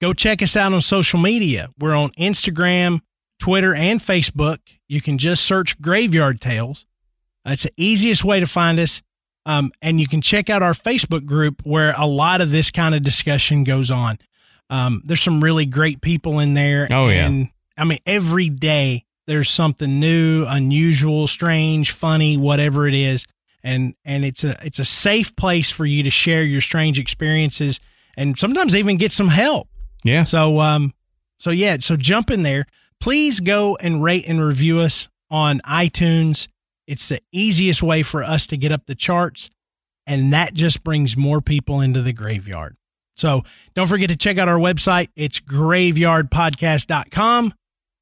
[0.00, 1.70] go check us out on social media.
[1.78, 3.00] We're on Instagram,
[3.38, 4.58] Twitter, and Facebook.
[4.88, 6.86] You can just search Graveyard Tales.
[7.44, 9.00] That's the easiest way to find us.
[9.46, 12.94] Um, and you can check out our Facebook group where a lot of this kind
[12.94, 14.18] of discussion goes on.
[14.68, 16.88] Um, there's some really great people in there.
[16.92, 17.26] Oh, yeah.
[17.26, 23.24] And I mean, every day there's something new, unusual, strange, funny, whatever it is.
[23.62, 27.80] And, and it's a, it's a safe place for you to share your strange experiences
[28.16, 29.68] and sometimes even get some help.
[30.04, 30.24] Yeah.
[30.24, 30.94] So, um,
[31.38, 32.66] so yeah, so jump in there.
[33.00, 36.48] Please go and rate and review us on iTunes.
[36.90, 39.48] It's the easiest way for us to get up the charts,
[40.08, 42.76] and that just brings more people into the graveyard.
[43.16, 45.10] So don't forget to check out our website.
[45.14, 47.54] It's graveyardpodcast.com.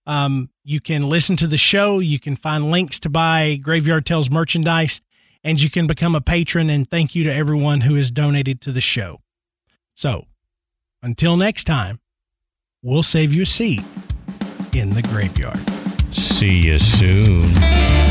[0.07, 1.99] Um, you can listen to the show.
[1.99, 5.03] You can find links to buy Graveyard Tales merchandise,
[5.45, 6.71] and you can become a patron.
[6.71, 9.21] And thank you to everyone who has donated to the show.
[9.95, 10.25] So
[11.03, 12.01] until next time,
[12.83, 13.83] we'll save you a seat
[14.73, 15.61] in the graveyard.
[16.11, 18.08] See you soon.